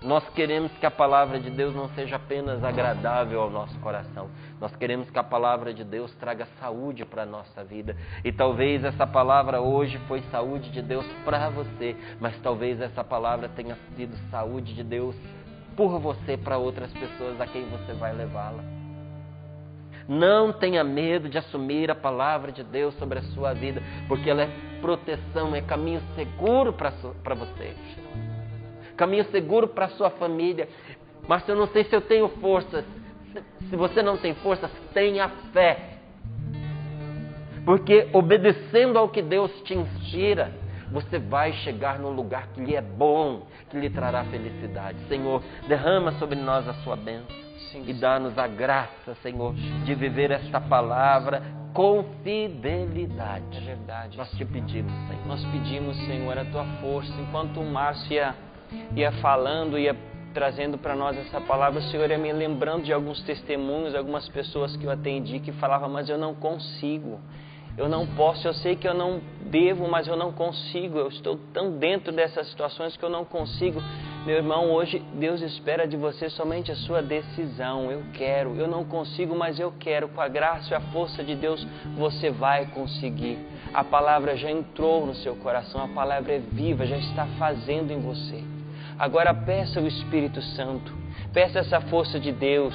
Nós 0.02 0.26
queremos 0.30 0.72
que 0.78 0.86
a 0.86 0.90
palavra 0.90 1.38
de 1.38 1.50
Deus 1.50 1.74
não 1.74 1.90
seja 1.90 2.16
apenas 2.16 2.64
agradável 2.64 3.42
ao 3.42 3.50
nosso 3.50 3.78
coração. 3.80 4.30
Nós 4.58 4.74
queremos 4.74 5.10
que 5.10 5.18
a 5.18 5.22
palavra 5.22 5.74
de 5.74 5.84
Deus 5.84 6.14
traga 6.14 6.48
saúde 6.58 7.04
para 7.04 7.24
a 7.24 7.26
nossa 7.26 7.62
vida. 7.62 7.94
E 8.24 8.32
talvez 8.32 8.82
essa 8.82 9.06
palavra 9.06 9.60
hoje 9.60 9.98
foi 10.08 10.22
saúde 10.30 10.70
de 10.70 10.80
Deus 10.80 11.04
para 11.22 11.50
você, 11.50 11.94
mas 12.18 12.34
talvez 12.40 12.80
essa 12.80 13.04
palavra 13.04 13.46
tenha 13.50 13.76
sido 13.94 14.16
saúde 14.30 14.74
de 14.74 14.82
Deus 14.82 15.14
por 15.80 15.98
você 15.98 16.36
para 16.36 16.58
outras 16.58 16.92
pessoas 16.92 17.40
a 17.40 17.46
quem 17.46 17.64
você 17.70 17.94
vai 17.94 18.12
levá-la. 18.12 18.62
Não 20.06 20.52
tenha 20.52 20.84
medo 20.84 21.26
de 21.26 21.38
assumir 21.38 21.90
a 21.90 21.94
palavra 21.94 22.52
de 22.52 22.62
Deus 22.62 22.94
sobre 22.96 23.20
a 23.20 23.22
sua 23.22 23.54
vida, 23.54 23.82
porque 24.06 24.28
ela 24.28 24.42
é 24.42 24.50
proteção, 24.82 25.54
é 25.54 25.62
caminho 25.62 26.02
seguro 26.14 26.74
para 26.74 26.90
você 27.34 27.74
caminho 28.94 29.24
seguro 29.30 29.68
para 29.68 29.88
sua 29.88 30.10
família. 30.10 30.68
Mas 31.26 31.48
eu 31.48 31.56
não 31.56 31.66
sei 31.68 31.84
se 31.84 31.96
eu 31.96 32.02
tenho 32.02 32.28
forças. 32.28 32.84
Se 33.70 33.74
você 33.74 34.02
não 34.02 34.18
tem 34.18 34.34
forças, 34.34 34.70
tenha 34.92 35.30
fé. 35.54 35.94
Porque 37.64 38.06
obedecendo 38.12 38.98
ao 38.98 39.08
que 39.08 39.22
Deus 39.22 39.50
te 39.62 39.74
inspira, 39.74 40.52
você 40.90 41.18
vai 41.18 41.52
chegar 41.52 41.98
num 41.98 42.10
lugar 42.10 42.48
que 42.48 42.60
lhe 42.60 42.74
é 42.74 42.82
bom, 42.82 43.46
que 43.68 43.78
lhe 43.78 43.90
trará 43.90 44.24
felicidade. 44.24 44.98
Senhor, 45.08 45.42
derrama 45.68 46.12
sobre 46.12 46.36
nós 46.36 46.68
a 46.68 46.74
sua 46.74 46.96
bênção 46.96 47.36
Sim, 47.70 47.84
e 47.86 47.92
dá-nos 47.92 48.36
a 48.36 48.46
graça, 48.46 49.14
Senhor, 49.22 49.54
de 49.54 49.94
viver 49.94 50.30
esta 50.30 50.60
palavra 50.60 51.42
com 51.72 52.04
fidelidade. 52.24 53.56
É 53.56 53.60
verdade. 53.60 54.18
Nós 54.18 54.30
te 54.32 54.44
pedimos, 54.44 54.92
Senhor. 55.06 55.26
Nós 55.26 55.44
pedimos, 55.46 55.96
Senhor, 56.06 56.36
a 56.36 56.44
tua 56.44 56.64
força. 56.80 57.12
Enquanto 57.20 57.60
o 57.60 57.64
Márcio 57.64 58.14
ia 58.14 58.34
ia 58.94 59.12
falando, 59.12 59.78
ia 59.78 59.96
trazendo 60.32 60.78
para 60.78 60.94
nós 60.94 61.16
essa 61.16 61.40
palavra, 61.40 61.80
o 61.80 61.82
Senhor 61.82 62.08
ia 62.10 62.18
me 62.18 62.32
lembrando 62.32 62.84
de 62.84 62.92
alguns 62.92 63.20
testemunhos, 63.22 63.94
algumas 63.94 64.28
pessoas 64.28 64.76
que 64.76 64.84
eu 64.84 64.90
atendi 64.90 65.40
que 65.40 65.52
falavam, 65.52 65.88
mas 65.88 66.08
eu 66.08 66.16
não 66.16 66.34
consigo, 66.34 67.20
eu 67.80 67.88
não 67.88 68.06
posso, 68.06 68.46
eu 68.46 68.52
sei 68.52 68.76
que 68.76 68.86
eu 68.86 68.92
não 68.92 69.22
devo, 69.46 69.88
mas 69.88 70.06
eu 70.06 70.14
não 70.14 70.30
consigo, 70.32 70.98
eu 70.98 71.08
estou 71.08 71.38
tão 71.50 71.78
dentro 71.78 72.12
dessas 72.12 72.46
situações 72.48 72.94
que 72.94 73.02
eu 73.02 73.08
não 73.08 73.24
consigo. 73.24 73.82
Meu 74.26 74.36
irmão, 74.36 74.70
hoje 74.70 75.02
Deus 75.14 75.40
espera 75.40 75.88
de 75.88 75.96
você 75.96 76.28
somente 76.28 76.70
a 76.70 76.76
sua 76.76 77.00
decisão. 77.00 77.90
Eu 77.90 78.02
quero, 78.12 78.54
eu 78.54 78.68
não 78.68 78.84
consigo, 78.84 79.34
mas 79.34 79.58
eu 79.58 79.72
quero. 79.80 80.10
Com 80.10 80.20
a 80.20 80.28
graça 80.28 80.74
e 80.74 80.76
a 80.76 80.80
força 80.92 81.24
de 81.24 81.34
Deus, 81.34 81.66
você 81.96 82.28
vai 82.28 82.66
conseguir. 82.66 83.38
A 83.72 83.82
palavra 83.82 84.36
já 84.36 84.50
entrou 84.50 85.06
no 85.06 85.14
seu 85.14 85.34
coração, 85.36 85.82
a 85.82 85.88
palavra 85.88 86.34
é 86.34 86.38
viva, 86.38 86.84
já 86.84 86.98
está 86.98 87.26
fazendo 87.38 87.90
em 87.90 88.00
você. 88.00 88.44
Agora 88.98 89.32
peça 89.32 89.80
o 89.80 89.86
Espírito 89.86 90.42
Santo, 90.42 90.94
peça 91.32 91.60
essa 91.60 91.80
força 91.80 92.20
de 92.20 92.30
Deus. 92.30 92.74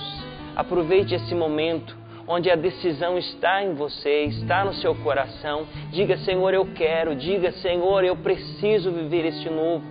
Aproveite 0.56 1.14
esse 1.14 1.36
momento 1.36 1.96
onde 2.28 2.50
a 2.50 2.56
decisão 2.56 3.18
está 3.18 3.64
em 3.64 3.74
você, 3.74 4.24
está 4.24 4.66
no 4.66 4.74
seu 4.76 4.96
coração. 4.96 5.68
Diga, 5.92 6.18
Senhor, 6.18 6.54
eu 6.54 6.66
quero. 6.74 7.16
Diga, 7.16 7.52
Senhor, 7.54 8.04
eu 8.04 8.16
preciso 8.18 8.92
viver 8.92 9.26
este 9.26 9.50
novo. 9.50 9.84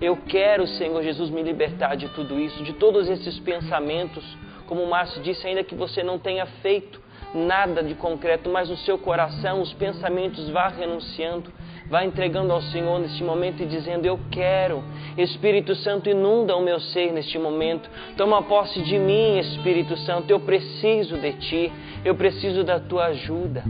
Eu 0.00 0.16
quero, 0.16 0.66
Senhor 0.66 1.02
Jesus, 1.02 1.30
me 1.30 1.42
libertar 1.42 1.96
de 1.96 2.08
tudo 2.10 2.38
isso, 2.38 2.62
de 2.62 2.72
todos 2.74 3.08
esses 3.08 3.38
pensamentos. 3.40 4.24
Como 4.66 4.82
o 4.82 4.88
Márcio 4.88 5.22
disse, 5.22 5.46
ainda 5.46 5.64
que 5.64 5.74
você 5.74 6.02
não 6.02 6.18
tenha 6.18 6.46
feito 6.46 7.00
nada 7.34 7.82
de 7.82 7.94
concreto, 7.94 8.48
mas 8.50 8.68
no 8.68 8.76
seu 8.78 8.98
coração 8.98 9.60
os 9.60 9.72
pensamentos 9.74 10.48
vá 10.48 10.68
renunciando 10.68 11.52
Vá 11.90 12.04
entregando 12.04 12.52
ao 12.52 12.62
Senhor 12.62 13.00
neste 13.00 13.24
momento 13.24 13.64
e 13.64 13.66
dizendo: 13.66 14.06
Eu 14.06 14.16
quero. 14.30 14.84
Espírito 15.18 15.74
Santo, 15.74 16.08
inunda 16.08 16.56
o 16.56 16.62
meu 16.62 16.78
ser 16.78 17.12
neste 17.12 17.36
momento. 17.36 17.90
Toma 18.16 18.42
posse 18.44 18.80
de 18.82 18.96
mim, 18.96 19.40
Espírito 19.40 19.96
Santo. 19.98 20.30
Eu 20.30 20.38
preciso 20.38 21.18
de 21.18 21.32
ti. 21.32 21.72
Eu 22.04 22.14
preciso 22.14 22.62
da 22.62 22.78
tua 22.78 23.06
ajuda. 23.06 23.64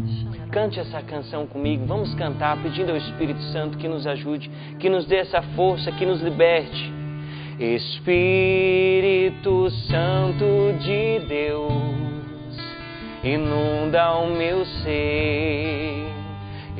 Cante 0.53 0.79
essa 0.79 1.01
canção 1.01 1.47
comigo. 1.47 1.87
Vamos 1.87 2.15
cantar 2.15 2.63
pedindo 2.63 2.91
ao 2.91 2.97
Espírito 2.99 3.41
Santo 3.45 3.79
que 3.79 3.89
nos 3.89 4.07
ajude, 4.07 4.51
que 4.79 4.91
nos 4.91 5.07
dê 5.07 5.17
essa 5.17 5.41
força, 5.41 5.91
que 5.91 6.05
nos 6.05 6.21
liberte. 6.21 6.93
Espírito 7.59 8.11
Santo 9.89 10.75
de 10.79 11.21
Deus, 11.27 11.73
inunda 13.23 14.15
o 14.15 14.27
meu 14.29 14.65
ser 14.65 16.20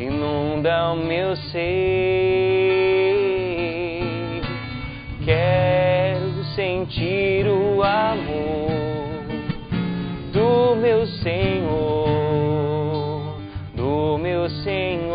inunda 0.01 0.93
o 0.93 0.97
meu 0.97 1.37
ser. 1.37 1.61
Quero 5.23 6.43
sentir 6.55 7.47
o 7.47 7.83
amor 7.83 8.71
do 10.33 10.75
meu 10.77 11.07
Senhor, 11.07 11.77
do 13.75 14.17
meu 14.19 14.49
Senhor. 14.49 15.11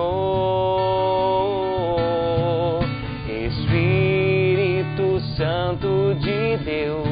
Espírito 3.47 5.19
Santo 5.35 6.15
de 6.19 6.57
Deus, 6.63 7.05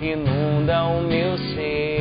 inunda 0.00 0.84
o 0.84 1.02
meu 1.02 1.36
ser, 1.36 1.91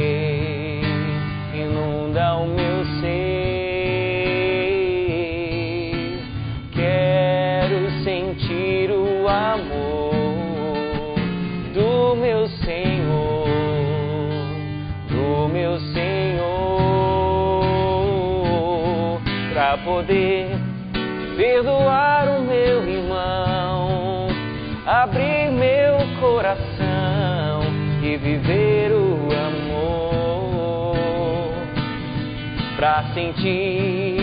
viver 28.41 28.91
o 28.91 29.29
amor, 29.47 30.95
para 32.75 33.03
sentir 33.13 34.19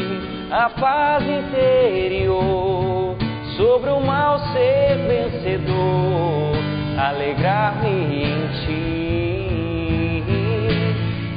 a 0.51 0.69
paz 0.71 1.23
interior, 1.25 3.17
sobre 3.57 3.91
o 3.91 4.01
mal 4.01 4.39
ser 4.53 4.97
vencedor, 5.07 6.57
alegrar-me 6.99 8.25
em 8.25 8.49
ti, 8.65 10.25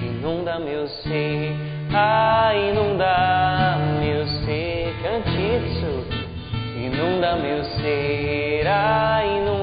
inunda 0.08 0.60
meu 0.60 0.88
ser, 0.88 1.56
a 1.94 2.54
inundar 2.56 3.62
isso. 5.42 6.06
Inunda 6.78 7.36
meu 7.36 7.64
ser, 7.64 8.68
ah, 8.68 9.24
inunda 9.26 9.61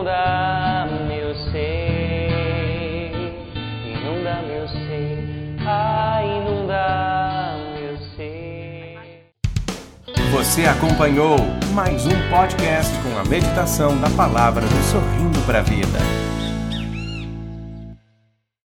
Você 10.49 10.64
acompanhou 10.64 11.36
mais 11.74 12.07
um 12.07 12.30
podcast 12.30 12.90
com 13.03 13.18
a 13.18 13.24
meditação 13.24 14.01
da 14.01 14.09
palavra 14.09 14.62
do 14.62 14.82
Sorrindo 14.90 15.38
para 15.42 15.59
a 15.59 15.62
Vida. 15.62 15.99